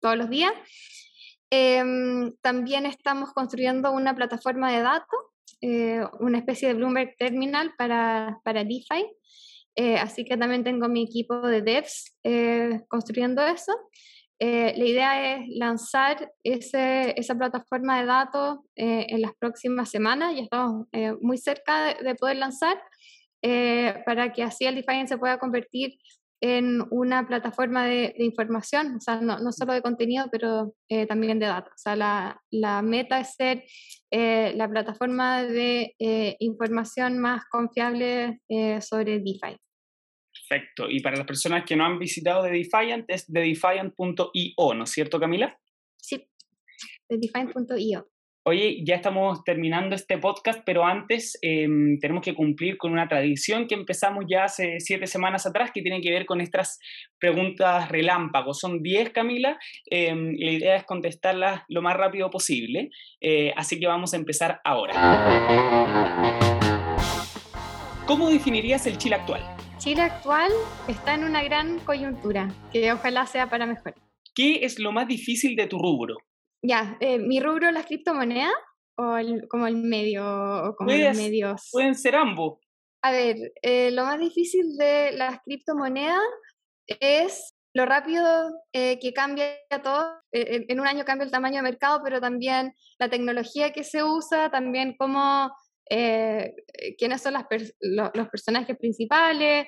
todos 0.01 0.17
los 0.17 0.31
días. 0.31 0.53
Em, 1.51 2.33
también 2.41 2.87
estamos 2.87 3.33
construyendo 3.33 3.93
una 3.93 4.15
plataforma 4.15 4.73
de 4.73 4.83
datos, 4.83 5.21
eh, 5.61 6.03
una 6.21 6.39
especie 6.39 6.69
de 6.69 6.75
Bloomberg 6.75 7.17
Terminal 7.19 7.75
para, 7.77 8.41
para 8.45 8.65
DeFi. 8.65 9.05
así 9.99 10.25
que 10.25 10.37
también 10.37 10.65
tengo 10.65 10.89
mi 10.89 11.03
equipo 11.05 11.41
de 11.47 11.63
devs 11.63 12.19
construyendo 12.89 13.43
eso. 13.43 13.73
La 14.41 14.85
idea 14.85 15.37
es 15.37 15.49
lanzar 15.51 16.33
esa 16.43 17.35
plataforma 17.35 18.01
de 18.01 18.07
datos 18.07 18.59
en 18.75 19.21
las 19.21 19.33
próximas 19.39 19.91
semanas, 19.91 20.35
ya 20.35 20.43
estamos 20.43 20.87
muy 21.21 21.37
cerca 21.37 21.95
de, 21.95 22.15
poder 22.15 22.39
lanzar, 22.39 22.81
para 24.07 24.33
que 24.33 24.43
así 24.43 24.65
el 24.65 24.77
Defiant 24.77 25.09
se 25.09 25.19
pueda 25.19 25.39
convertir 25.39 25.99
en 26.41 26.83
una 26.91 27.27
plataforma 27.27 27.85
de, 27.85 28.15
información, 28.19 28.97
o 28.97 29.01
sea, 29.01 29.21
no, 29.21 29.53
solo 29.53 29.75
de 29.75 29.83
contenido, 29.83 30.27
pero 30.33 30.75
eh, 30.89 31.07
también 31.07 31.39
de 31.39 31.47
datos. 31.47 31.73
O 31.75 31.79
sea, 31.79 31.97
la, 31.97 32.41
la 32.51 32.83
meta 32.83 33.21
es 33.21 33.35
ser 33.35 33.65
eh, 34.11 34.53
la 34.57 34.69
plataforma 34.69 35.43
de 35.43 35.95
eh, 35.99 36.37
información 36.41 37.19
más 37.19 37.45
confiable 37.51 38.41
sobre 38.81 39.19
DeFi. 39.19 39.57
Perfecto. 40.51 40.91
Y 40.91 41.01
para 41.01 41.17
las 41.17 41.27
personas 41.27 41.65
que 41.65 41.77
no 41.77 41.85
han 41.85 41.99
visitado 41.99 42.43
The 42.43 42.51
Defiant, 42.51 43.05
es 43.09 43.27
thedefiant.io, 43.27 44.75
¿no 44.75 44.85
es 44.85 44.91
cierto, 44.91 45.21
Camila? 45.21 45.57
Sí, 45.97 46.27
thedefiant.io. 47.09 48.09
Oye, 48.43 48.83
ya 48.85 48.97
estamos 48.97 49.45
terminando 49.45 49.95
este 49.95 50.19
podcast, 50.19 50.63
pero 50.65 50.85
antes 50.85 51.39
em, 51.43 51.99
tenemos 52.01 52.25
que 52.25 52.35
cumplir 52.35 52.79
con 52.79 52.91
una 52.91 53.07
tradición 53.07 53.69
que 53.69 53.75
empezamos 53.75 54.25
ya 54.29 54.45
hace 54.45 54.81
siete 54.81 55.07
semanas 55.07 55.47
atrás, 55.47 55.71
que 55.73 55.83
tiene 55.83 56.01
que 56.01 56.11
ver 56.11 56.27
con 56.27 56.41
estas 56.41 56.81
preguntas 57.19 57.89
relámpagos. 57.89 58.59
Son 58.59 58.83
diez, 58.83 59.11
Camila. 59.11 59.57
Em, 59.87 60.35
la 60.37 60.51
idea 60.51 60.77
es 60.77 60.85
contestarlas 60.85 61.63
lo 61.69 61.81
más 61.81 61.97
rápido 61.97 62.29
posible. 62.31 62.91
Eh, 63.21 63.53
así 63.57 63.79
que 63.79 63.87
vamos 63.87 64.15
a 64.15 64.17
empezar 64.17 64.61
ahora. 64.65 64.95
¿Cómo 68.07 68.31
definirías 68.31 68.87
el 68.89 68.99
Chile 68.99 69.15
actual? 69.15 69.60
Chile 69.81 70.03
actual 70.03 70.53
está 70.89 71.15
en 71.15 71.25
una 71.25 71.43
gran 71.43 71.79
coyuntura, 71.79 72.55
que 72.71 72.93
ojalá 72.93 73.25
sea 73.27 73.49
para 73.49 73.65
mejor. 73.65 73.95
¿Qué 74.35 74.63
es 74.63 74.79
lo 74.79 74.93
más 74.93 75.09
difícil 75.09 75.57
de 75.57 75.69
tu 75.69 75.79
rubro? 75.79 76.19
Ya, 76.63 76.99
eh, 77.01 77.19
mi 77.19 77.41
rubro 77.41 77.71
las 77.71 77.87
criptomonedas 77.87 78.53
o 78.99 79.17
como 79.49 79.67
el 79.67 79.77
medio 79.77 80.23
o 80.23 80.77
como 80.77 80.93
los 80.93 81.17
medios. 81.17 81.71
Pueden 81.73 81.95
ser 81.95 82.15
ambos. 82.15 82.59
A 83.03 83.11
ver, 83.11 83.37
eh, 83.63 83.91
lo 83.93 84.05
más 84.05 84.21
difícil 84.21 84.77
de 84.77 85.13
las 85.13 85.41
criptomonedas 85.47 86.21
es 86.87 87.55
lo 87.73 87.87
rápido 87.87 88.51
eh, 88.75 88.99
que 89.01 89.15
cambia 89.15 89.57
todo. 89.83 90.13
en 90.31 90.79
un 90.79 90.87
año 90.87 91.07
cambia 91.07 91.25
el 91.25 91.31
tamaño 91.31 91.57
de 91.57 91.63
mercado, 91.63 92.03
pero 92.05 92.21
también 92.21 92.75
la 92.99 93.09
tecnología 93.09 93.73
que 93.73 93.83
se 93.83 94.05
usa, 94.05 94.51
también 94.51 94.95
cómo, 94.99 95.51
quiénes 95.91 97.21
son 97.21 97.33
las 97.33 97.47
los, 97.81 98.29
personajes 98.29 98.77
principales, 98.79 99.67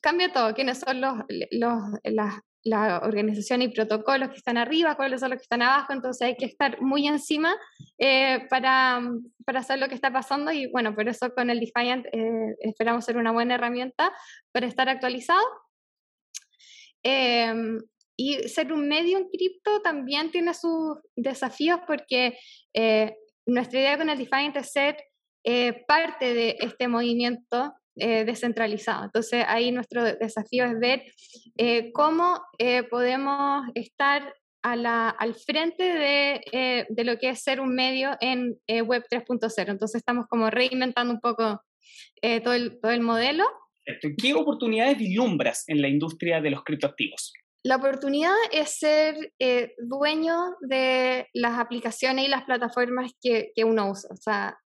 cambia 0.00 0.32
todo, 0.32 0.54
quiénes 0.54 0.78
son 0.78 1.00
los, 1.00 1.14
los, 1.50 1.82
las 2.04 2.40
la 2.64 3.00
organización 3.02 3.62
y 3.62 3.68
protocolos 3.68 4.30
que 4.30 4.36
están 4.36 4.56
arriba, 4.56 4.96
cuáles 4.96 5.20
son 5.20 5.30
los 5.30 5.38
que 5.38 5.44
están 5.44 5.62
abajo, 5.62 5.92
entonces 5.92 6.26
hay 6.26 6.36
que 6.36 6.44
estar 6.44 6.80
muy 6.80 7.06
encima 7.06 7.56
eh, 7.98 8.46
para, 8.50 9.00
para, 9.44 9.62
saber 9.62 9.80
lo 9.80 9.88
que 9.88 9.94
está 9.94 10.12
pasando 10.12 10.52
y 10.52 10.66
bueno, 10.70 10.94
por 10.94 11.08
eso 11.08 11.32
con 11.34 11.50
el 11.50 11.60
Defiant 11.60 12.06
eh, 12.12 12.54
esperamos 12.60 13.04
ser 13.04 13.16
una 13.16 13.32
buena 13.32 13.54
herramienta 13.54 14.12
para 14.52 14.66
estar 14.66 14.88
actualizado. 14.88 15.44
Em, 17.02 17.78
y 18.16 18.48
ser 18.48 18.72
un 18.72 18.88
medio 18.88 19.16
en 19.16 19.28
cripto 19.28 19.80
también 19.80 20.32
tiene 20.32 20.52
sus 20.52 20.98
desafíos 21.14 21.78
porque 21.86 22.36
eh, 22.74 23.14
nuestra 23.48 23.80
idea 23.80 23.98
con 23.98 24.10
el 24.10 24.18
Defiant 24.18 24.56
es 24.56 24.72
ser 24.72 24.96
parte 25.86 26.34
de 26.34 26.56
este 26.60 26.88
movimiento 26.88 27.72
eh, 28.00 28.24
descentralizado. 28.24 29.06
Entonces 29.06 29.44
ahí 29.48 29.72
nuestro 29.72 30.04
desafío 30.04 30.64
es 30.66 30.78
ver 30.78 31.02
eh, 31.56 31.90
cómo 31.92 32.40
eh, 32.56 32.84
podemos 32.84 33.66
estar 33.74 34.32
a 34.62 34.76
la, 34.76 35.08
al 35.08 35.34
frente 35.34 35.82
de, 35.82 36.86
de, 36.88 37.04
lo 37.04 37.18
que 37.18 37.30
es 37.30 37.42
ser 37.42 37.60
un 37.60 37.74
medio 37.74 38.16
en 38.20 38.56
Web 38.68 39.04
3.0. 39.10 39.70
Entonces 39.70 39.96
estamos 39.96 40.26
como 40.28 40.48
reinventando 40.48 41.12
un 41.12 41.20
poco 41.20 41.60
todo, 42.44 42.54
el, 42.54 42.78
todo 42.80 42.92
el 42.92 43.00
modelo. 43.00 43.44
¿Qué 44.20 44.34
oportunidades 44.34 44.98
vislumbras 44.98 45.64
en 45.68 45.80
la 45.80 45.88
industria 45.88 46.40
de 46.40 46.50
los 46.50 46.62
criptoactivos? 46.64 47.32
La 47.64 47.76
oportunidad 47.76 48.34
es 48.52 48.78
ser 48.78 49.32
dueño 49.78 50.56
de 50.60 51.28
las 51.34 51.58
aplicaciones 51.58 52.24
y 52.24 52.28
las 52.28 52.44
plataformas 52.44 53.12
que, 53.20 53.52
uno 53.64 53.90
usa. 53.90 54.10
O 54.12 54.16
sea, 54.16 54.58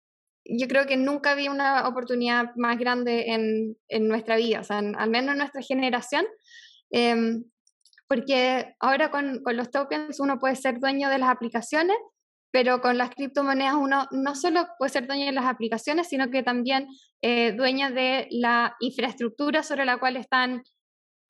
yo 0.44 0.68
creo 0.68 0.86
que 0.86 0.96
nunca 0.96 1.32
había 1.32 1.50
una 1.50 1.88
oportunidad 1.88 2.54
más 2.56 2.78
grande 2.78 3.32
en, 3.32 3.76
en 3.88 4.08
nuestra 4.08 4.36
vida, 4.36 4.60
o 4.60 4.64
sea, 4.64 4.78
al 4.78 5.10
menos 5.10 5.32
en 5.32 5.38
nuestra 5.38 5.62
generación, 5.62 6.26
em, 6.90 7.44
porque 8.08 8.74
ahora 8.80 9.10
con, 9.10 9.42
con, 9.42 9.56
los 9.56 9.70
tokens 9.70 10.20
uno 10.20 10.38
puede 10.38 10.56
ser 10.56 10.78
dueño 10.78 11.08
de 11.08 11.18
las 11.18 11.30
aplicaciones, 11.30 11.96
pero 12.52 12.82
con 12.82 12.98
las 12.98 13.10
criptomonedas 13.10 13.74
uno 13.74 14.06
no 14.10 14.34
solo 14.34 14.68
puede 14.78 14.90
ser 14.90 15.06
dueño 15.06 15.26
de 15.26 15.32
las 15.32 15.46
aplicaciones, 15.46 16.08
sino 16.08 16.30
que 16.30 16.42
también 16.42 16.86
eh, 17.22 17.52
dueño 17.52 17.90
de 17.90 18.28
la 18.30 18.76
infraestructura 18.80 19.62
sobre 19.62 19.86
la 19.86 19.98
cual 19.98 20.16
están 20.16 20.62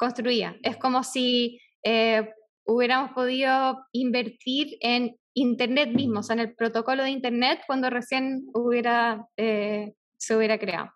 construidas. 0.02 0.56
Es 0.64 0.78
como 0.78 1.04
si 1.04 1.60
eh, 1.84 2.28
hubiéramos 2.66 3.12
podido 3.12 3.86
invertir 3.92 4.76
en 4.80 5.16
Internet 5.32 5.90
mismo, 5.90 6.18
o 6.18 6.22
sea, 6.24 6.34
en 6.34 6.40
el 6.40 6.56
protocolo 6.56 7.04
de 7.04 7.10
Internet 7.10 7.60
cuando 7.68 7.88
recién 7.88 8.44
hubiera, 8.52 9.24
eh, 9.36 9.92
se 10.16 10.36
hubiera 10.36 10.58
creado. 10.58 10.90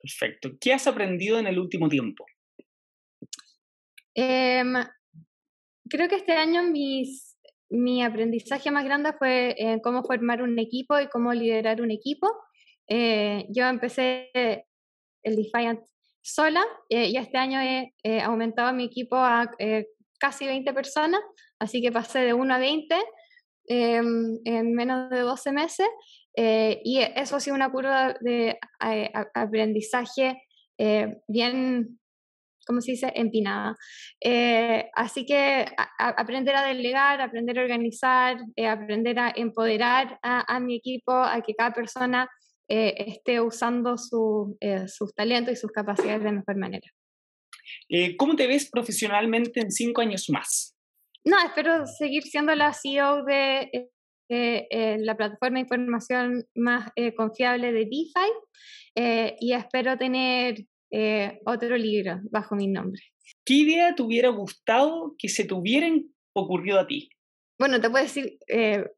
Perfecto. 0.00 0.50
¿Qué 0.60 0.72
has 0.72 0.86
aprendido 0.86 1.40
en 1.40 1.48
el 1.48 1.58
último 1.58 1.88
tiempo? 1.88 2.24
Em, 4.14 4.74
creo 5.88 6.08
que 6.08 6.14
este 6.14 6.34
año 6.34 6.62
mis, 6.62 7.36
mi 7.68 8.04
aprendizaje 8.04 8.70
más 8.70 8.84
grande 8.84 9.12
fue 9.18 9.56
en 9.58 9.80
cómo 9.80 10.04
formar 10.04 10.40
un 10.40 10.56
equipo 10.60 11.00
y 11.00 11.08
cómo 11.08 11.34
liderar 11.34 11.82
un 11.82 11.90
equipo. 11.90 12.28
Eh, 12.86 13.46
yo 13.48 13.66
empecé 13.66 14.30
el 15.24 15.34
Defiant 15.34 15.80
sola 16.22 16.64
eh, 16.88 17.08
y 17.08 17.16
este 17.16 17.38
año 17.38 17.60
he 17.60 18.20
aumentado 18.20 18.72
mi 18.72 18.84
equipo 18.84 19.16
a 19.16 19.50
casi 20.18 20.46
20 20.46 20.72
personas, 20.72 21.20
así 21.58 21.80
que 21.80 21.90
pasé 21.90 22.20
de 22.20 22.34
1 22.34 22.54
a 22.54 22.58
20 22.58 22.96
Em, 23.72 24.40
en 24.44 24.74
menos 24.74 25.10
de 25.10 25.20
12 25.20 25.52
meses 25.52 25.86
eh, 26.36 26.80
y 26.84 26.98
eso 26.98 27.36
ha 27.36 27.40
sido 27.40 27.54
una 27.54 27.70
curva 27.70 28.16
de 28.20 28.58
aprendizaje 29.32 30.42
eh, 30.76 31.18
bien, 31.28 32.00
¿cómo 32.66 32.80
se 32.80 32.90
dice?, 32.90 33.12
empinada. 33.14 33.76
Eh, 34.20 34.90
así 34.96 35.24
que 35.24 35.66
aprender 35.98 36.56
a 36.56 36.66
delegar, 36.66 37.20
aprender 37.20 37.60
a 37.60 37.62
organizar, 37.62 38.38
aprender 38.68 39.20
a 39.20 39.32
empoderar 39.36 40.18
a, 40.20 40.58
mi 40.58 40.74
equipo, 40.74 41.12
a 41.12 41.40
que 41.40 41.54
cada 41.54 41.72
persona 41.72 42.28
esté 42.72 43.40
usando 43.40 43.98
su, 43.98 44.56
sus 44.86 45.12
talentos 45.12 45.52
y 45.52 45.56
sus 45.56 45.72
capacidades 45.72 46.22
de 46.22 46.32
mejor 46.32 46.56
manera. 46.56 46.86
¿Cómo 48.16 48.36
te 48.36 48.46
ves 48.46 48.70
profesionalmente 48.70 49.60
en 49.60 49.72
cinco 49.72 50.00
años 50.00 50.30
más? 50.30 50.76
No, 51.24 51.36
espero 51.44 51.86
seguir 51.86 52.22
siendo 52.22 52.54
la 52.54 52.72
CEO 52.72 53.24
de 53.24 53.90
eh, 54.32 54.68
eh, 54.70 54.96
la 55.00 55.16
plataforma 55.16 55.56
de 55.56 55.62
información 55.62 56.44
más 56.54 56.90
eh, 56.94 57.12
confiable 57.14 57.72
de 57.72 57.84
DeFi 57.84 59.36
y 59.40 59.52
espero 59.52 59.98
tener 59.98 60.66
otro 61.44 61.76
libro 61.76 62.20
bajo 62.30 62.54
mi 62.54 62.68
nombre. 62.68 63.00
¿Qué 63.44 63.54
idea 63.54 63.94
te 63.94 64.02
hubiera 64.02 64.28
gustado 64.28 65.14
que 65.18 65.28
se 65.28 65.44
te 65.44 65.54
hubieran 65.54 66.12
ocurrido 66.32 66.78
a 66.78 66.86
ti? 66.86 67.08
Bueno, 67.60 67.80
te 67.80 67.90
puedo 67.90 68.02
decir, 68.02 68.38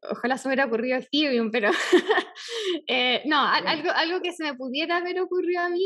ojalá 0.09 0.37
se 0.37 0.47
me 0.47 0.53
hubiera 0.53 0.67
ocurrido 0.67 0.97
Ethereum, 0.97 1.51
pero 1.51 1.69
no, 3.25 3.39
algo, 3.39 3.91
algo 3.91 4.21
que 4.21 4.31
se 4.31 4.45
me 4.45 4.55
pudiera 4.55 4.97
haber 4.97 5.19
ocurrido 5.19 5.61
a 5.61 5.69
mí. 5.69 5.85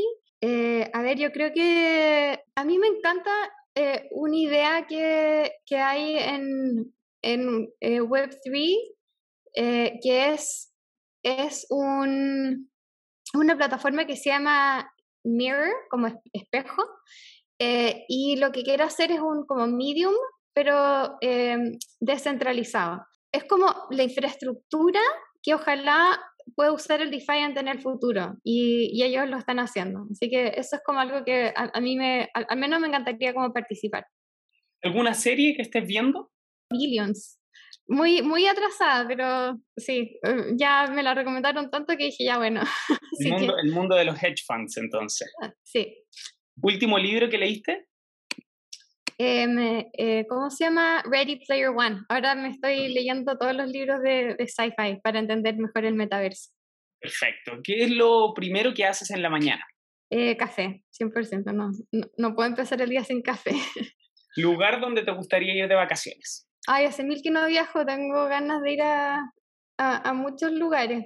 a 0.94 1.02
ver, 1.02 1.18
yo 1.18 1.32
creo 1.32 1.52
que 1.52 2.40
a 2.56 2.64
mí 2.64 2.78
me 2.78 2.88
encanta 2.88 3.32
eh, 3.80 4.08
una 4.10 4.36
idea 4.36 4.88
que, 4.88 5.52
que 5.64 5.78
hay 5.78 6.18
en, 6.18 6.96
en 7.22 7.70
eh, 7.80 8.02
Web3, 8.02 8.76
eh, 9.54 10.00
que 10.02 10.34
es, 10.34 10.74
es 11.22 11.68
un, 11.70 12.72
una 13.36 13.56
plataforma 13.56 14.08
que 14.08 14.16
se 14.16 14.32
llama 14.32 14.92
Mirror, 15.24 15.76
como 15.92 16.08
espejo, 16.34 16.84
y 17.60 18.38
lo 18.38 18.52
que 18.52 18.64
quiere 18.64 18.82
hacer 18.82 19.12
es 19.12 19.20
un 19.20 19.46
como 19.46 19.68
medium, 19.68 20.16
pero 20.58 21.20
descentralizado. 22.00 23.06
Es 23.32 23.44
como 23.44 23.68
la 23.92 24.02
infraestructura 24.02 25.00
que 25.44 25.54
ojalá 25.54 26.20
puede 26.56 26.72
usar 26.72 27.00
el 27.00 27.12
Defiant 27.12 27.56
en 27.60 27.68
el 27.68 27.80
futuro 27.80 28.38
y, 28.44 29.04
ellos 29.04 29.30
lo 29.30 29.38
están 29.38 29.60
haciendo. 29.60 30.08
Así 30.12 30.32
que 30.32 30.48
eso 30.56 30.78
es 30.78 30.82
como 30.84 31.00
algo 31.00 31.24
que 31.24 31.54
a, 31.56 31.80
mí 31.80 31.96
me, 31.96 32.30
al, 32.34 32.58
menos 32.58 32.80
me 32.80 32.88
encantaría 32.88 33.36
como 33.36 33.54
participar. 33.54 34.08
¿Alguna 34.82 35.14
serie 35.14 35.56
que 35.56 35.62
estés 35.62 35.86
viendo? 35.86 36.32
Billions. 36.72 37.40
Muy, 37.88 38.24
muy 38.24 38.48
atrasada, 38.48 39.08
pero 39.08 39.60
sí, 39.78 40.18
eh, 40.24 40.54
ya 40.56 40.88
me 40.88 41.04
la 41.04 41.14
recomendaron 41.14 41.70
tanto 41.70 41.96
que 41.96 42.06
dije, 42.06 42.26
ya 42.26 42.38
bueno. 42.40 42.62
El, 43.20 43.32
mundo, 43.32 43.58
el 43.60 43.72
mundo 43.72 43.96
de 43.96 44.06
los 44.06 44.18
hedge 44.24 44.44
funds, 44.44 44.76
entonces. 44.78 45.32
Ah, 45.40 45.54
sí. 45.62 46.04
¿Último 46.64 46.98
libro 46.98 47.30
que 47.30 47.38
leíste? 47.38 47.86
Eh, 49.20 50.26
¿Cómo 50.30 50.50
se 50.50 50.66
llama? 50.66 51.04
Ready 51.10 51.44
Player 51.46 51.70
One. 51.70 52.02
Ahora 52.10 52.36
me 52.36 52.50
estoy 52.50 52.94
leyendo 52.94 53.38
todos 53.38 53.56
los 53.56 53.70
libros 53.70 54.02
de, 54.02 54.36
de 54.38 54.48
sci-fi 54.48 55.00
para 55.04 55.20
entender 55.20 55.58
mejor 55.58 55.86
el 55.86 55.96
metaverso. 55.96 56.52
Perfecto. 57.00 57.60
¿Qué 57.64 57.84
es 57.84 57.92
lo 57.92 58.34
primero 58.34 58.74
que 58.74 58.86
haces 58.86 59.12
en 59.12 59.22
la 59.22 59.30
mañana? 59.30 59.64
Eh, 60.10 60.38
café, 60.38 60.84
100%. 60.92 61.54
No, 61.54 61.72
no, 61.92 62.08
no, 62.18 62.36
puedo 62.36 62.48
empezar 62.48 62.82
el 62.82 62.90
día 62.90 63.04
sin 63.04 63.22
café. 63.22 63.52
¿Lugar 64.36 64.80
donde 64.80 65.04
te 65.04 65.12
gustaría 65.12 65.56
ir 65.56 65.68
de 65.68 65.76
vacaciones? 65.76 66.48
Ay, 66.68 66.86
hace 66.86 67.04
mil 67.04 67.22
que 67.22 67.32
no 67.32 67.46
viajo, 67.48 67.86
tengo 67.86 68.26
ganas 68.28 68.62
de 68.62 68.74
ir 68.74 68.82
a, 68.82 69.32
a, 69.78 70.14
muchos 70.14 70.52
lugares. 70.52 71.06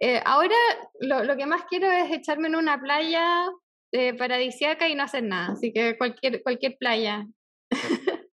Eh, 0.00 0.20
ahora 0.24 0.54
lo, 1.00 1.24
lo, 1.24 1.36
que 1.36 1.46
más 1.46 1.62
quiero 1.68 1.90
es 1.90 2.10
echarme 2.12 2.48
en 2.48 2.56
una 2.56 2.80
playa 2.80 3.46
eh, 3.92 4.14
paradisiaca 4.14 4.88
y 4.88 4.94
no 4.94 5.02
hacer 5.02 5.24
nada, 5.24 5.52
así 5.52 5.72
que 5.72 5.96
cualquier, 5.98 6.42
cualquier 6.42 6.76
playa. 6.78 7.26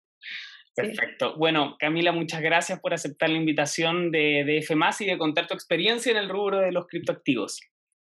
Perfecto. 0.75 1.37
Bueno, 1.37 1.77
Camila, 1.79 2.11
muchas 2.13 2.41
gracias 2.41 2.81
por 2.81 2.95
aceptar 2.95 3.31
la 3.31 3.39
invitación 3.39 4.11
de, 4.11 4.43
de 4.45 4.59
F 4.59 4.75
y 5.01 5.05
de 5.07 5.19
contar 5.19 5.47
tu 5.47 5.55
experiencia 5.55 6.11
en 6.11 6.19
el 6.19 6.29
rubro 6.29 6.59
de 6.59 6.73
los 6.73 6.87
criptoactivos. 6.87 7.61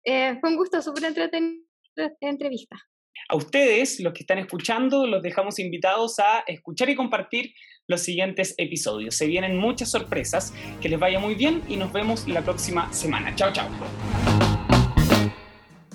Eh, 0.04 0.36
fue 0.40 0.50
un 0.50 0.56
gusto, 0.56 0.82
súper 0.82 1.04
entretenido 1.04 1.62
entrevista. 2.20 2.76
A 3.28 3.36
ustedes, 3.36 4.00
los 4.00 4.12
que 4.12 4.20
están 4.20 4.38
escuchando, 4.38 5.06
los 5.06 5.22
dejamos 5.22 5.58
invitados 5.58 6.18
a 6.18 6.40
escuchar 6.46 6.90
y 6.90 6.94
compartir 6.94 7.54
los 7.88 8.02
siguientes 8.02 8.54
episodios. 8.58 9.16
Se 9.16 9.26
vienen 9.26 9.56
muchas 9.56 9.90
sorpresas, 9.90 10.52
que 10.80 10.88
les 10.88 10.98
vaya 10.98 11.18
muy 11.18 11.34
bien 11.34 11.62
y 11.68 11.76
nos 11.76 11.92
vemos 11.92 12.28
la 12.28 12.42
próxima 12.42 12.92
semana. 12.92 13.34
Chao, 13.34 13.52
chao. 13.52 13.68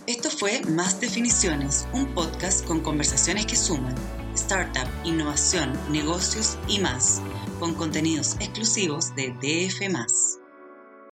Esto 0.08 0.30
fue 0.30 0.62
Más 0.68 1.00
Definiciones, 1.00 1.88
un 1.94 2.14
podcast 2.14 2.66
con 2.66 2.82
conversaciones 2.82 3.46
que 3.46 3.56
suman 3.56 3.96
startup, 4.36 4.88
innovación, 5.04 5.72
negocios 5.90 6.58
y 6.68 6.80
más, 6.80 7.22
con 7.60 7.74
contenidos 7.74 8.36
exclusivos 8.40 9.16
de 9.16 9.30
DF. 9.42 10.41